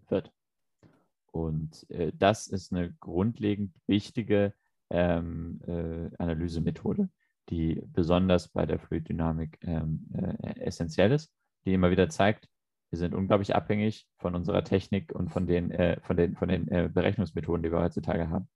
wird. 0.08 0.32
Und 1.32 1.86
das 2.14 2.46
ist 2.46 2.72
eine 2.72 2.94
grundlegend 3.00 3.74
wichtige 3.88 4.54
ähm, 4.90 5.60
äh, 5.66 6.16
Analysemethode, 6.18 7.10
die 7.50 7.82
besonders 7.88 8.50
bei 8.50 8.66
der 8.66 8.80
Fluiddynamik 8.80 9.58
ähm, 9.62 10.08
äh, 10.14 10.60
essentiell 10.60 11.12
ist, 11.12 11.34
die 11.66 11.74
immer 11.74 11.92
wieder 11.92 12.10
zeigt, 12.10 12.50
wir 12.90 13.00
sind 13.00 13.14
unglaublich 13.14 13.56
abhängig 13.56 14.08
von 14.18 14.36
unserer 14.36 14.64
Technik 14.64 15.14
und 15.14 15.30
von 15.30 15.46
den, 15.46 15.72
äh, 15.72 16.00
von 16.02 16.16
den, 16.16 16.36
von 16.36 16.48
den 16.48 16.68
äh, 16.70 16.90
Berechnungsmethoden, 16.92 17.64
die 17.64 17.72
wir 17.72 17.82
heutzutage 17.82 18.30
haben. 18.30 18.48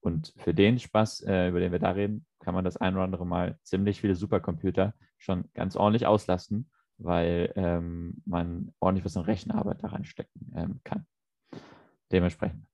Und 0.00 0.32
für 0.36 0.54
den 0.54 0.78
Spaß, 0.78 1.22
äh, 1.22 1.48
über 1.48 1.60
den 1.60 1.72
wir 1.72 1.78
da 1.78 1.90
reden, 1.90 2.26
kann 2.38 2.54
man 2.54 2.64
das 2.64 2.76
ein 2.76 2.94
oder 2.94 3.04
andere 3.04 3.26
Mal 3.26 3.58
ziemlich 3.62 4.00
viele 4.00 4.14
Supercomputer 4.14 4.94
schon 5.18 5.50
ganz 5.54 5.76
ordentlich 5.76 6.06
auslasten, 6.06 6.70
weil 6.98 7.52
ähm, 7.56 8.22
man 8.26 8.72
ordentlich 8.80 9.04
was 9.04 9.16
an 9.16 9.24
Rechenarbeit 9.24 9.82
da 9.82 9.88
reinstecken 9.88 10.52
ähm, 10.54 10.80
kann. 10.84 11.06
Dementsprechend. 12.12 12.66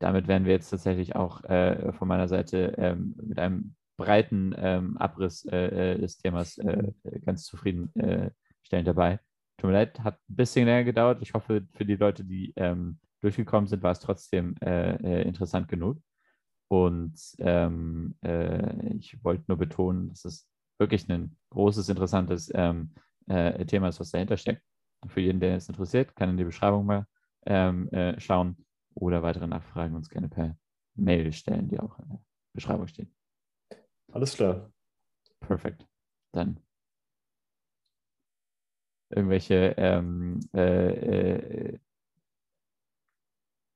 Damit 0.00 0.26
wären 0.26 0.46
wir 0.46 0.52
jetzt 0.52 0.70
tatsächlich 0.70 1.14
auch 1.14 1.44
äh, 1.44 1.92
von 1.92 2.08
meiner 2.08 2.26
Seite 2.26 2.74
ähm, 2.76 3.14
mit 3.22 3.38
einem 3.38 3.76
breiten 3.96 4.54
ähm, 4.56 4.96
Abriss 4.98 5.44
äh, 5.46 5.92
äh, 5.94 5.98
des 5.98 6.18
Themas 6.18 6.58
äh, 6.58 6.92
ganz 7.24 7.44
zufriedenstellend 7.44 8.88
dabei. 8.88 9.20
Tut 9.58 9.68
mir 9.68 9.74
leid, 9.74 10.00
hat 10.00 10.16
ein 10.28 10.36
bisschen 10.36 10.66
länger 10.66 10.84
gedauert. 10.84 11.22
Ich 11.22 11.34
hoffe, 11.34 11.66
für 11.74 11.84
die 11.84 11.96
Leute, 11.96 12.24
die 12.24 12.52
ähm, 12.56 12.98
durchgekommen 13.20 13.68
sind, 13.68 13.82
war 13.82 13.92
es 13.92 14.00
trotzdem 14.00 14.56
äh, 14.60 14.94
äh, 14.96 15.22
interessant 15.22 15.68
genug. 15.68 15.98
Und 16.68 17.14
ähm, 17.38 18.16
äh, 18.24 18.94
ich 18.96 19.22
wollte 19.22 19.44
nur 19.46 19.58
betonen, 19.58 20.08
dass 20.08 20.24
es 20.24 20.48
wirklich 20.78 21.08
ein 21.08 21.36
großes, 21.50 21.88
interessantes 21.88 22.50
ähm, 22.54 22.94
äh, 23.28 23.64
Thema 23.66 23.88
ist, 23.88 24.00
was 24.00 24.10
dahinter 24.10 24.36
steckt. 24.36 24.62
Für 25.06 25.20
jeden, 25.20 25.40
der 25.40 25.56
es 25.56 25.68
interessiert, 25.68 26.16
kann 26.16 26.30
in 26.30 26.36
die 26.36 26.44
Beschreibung 26.44 26.86
mal 26.86 27.06
ähm, 27.46 27.88
äh, 27.90 28.18
schauen 28.20 28.56
oder 28.94 29.22
weitere 29.22 29.46
Nachfragen 29.46 29.94
uns 29.94 30.08
gerne 30.08 30.28
per 30.28 30.56
Mail 30.94 31.32
stellen, 31.32 31.68
die 31.68 31.78
auch 31.78 31.98
in 31.98 32.08
der 32.08 32.20
Beschreibung 32.54 32.86
stehen. 32.86 33.12
Alles 34.12 34.34
klar. 34.34 34.70
Perfekt. 35.40 35.86
Dann 36.32 36.60
irgendwelche 39.10 39.74
ähm, 39.76 40.40
äh, 40.54 41.70
äh, 41.74 41.78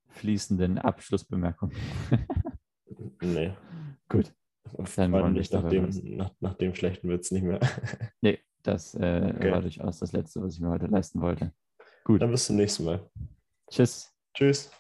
fließenden 0.09 0.79
Abschlussbemerkungen. 0.79 1.77
Nee. 3.20 3.53
Gut, 4.09 4.33
Dann 4.96 5.12
wollen 5.12 5.35
wir 5.35 5.40
nicht 5.40 5.53
nach 5.53 5.68
dem, 5.68 5.90
nach, 6.16 6.31
nach 6.40 6.55
dem 6.55 6.75
schlechten 6.75 7.09
Witz 7.09 7.31
nicht 7.31 7.42
mehr. 7.42 7.61
nee, 8.20 8.38
das 8.62 8.94
äh, 8.94 9.33
Okay. 9.37 9.51
war 9.51 9.61
durchaus 9.61 9.99
das 9.99 10.12
Letzte, 10.12 10.40
was 10.42 10.55
ich 10.55 10.61
mir 10.61 10.70
heute 10.70 10.87
leisten 10.87 11.20
wollte. 11.20 11.53
Gut, 12.05 12.22
Dann 12.22 12.31
bis 12.31 12.46
zum 12.46 12.57
nächsten 12.57 12.85
Mal. 12.85 13.11
tschüss. 13.70 14.14
Tschüss. 14.35 14.70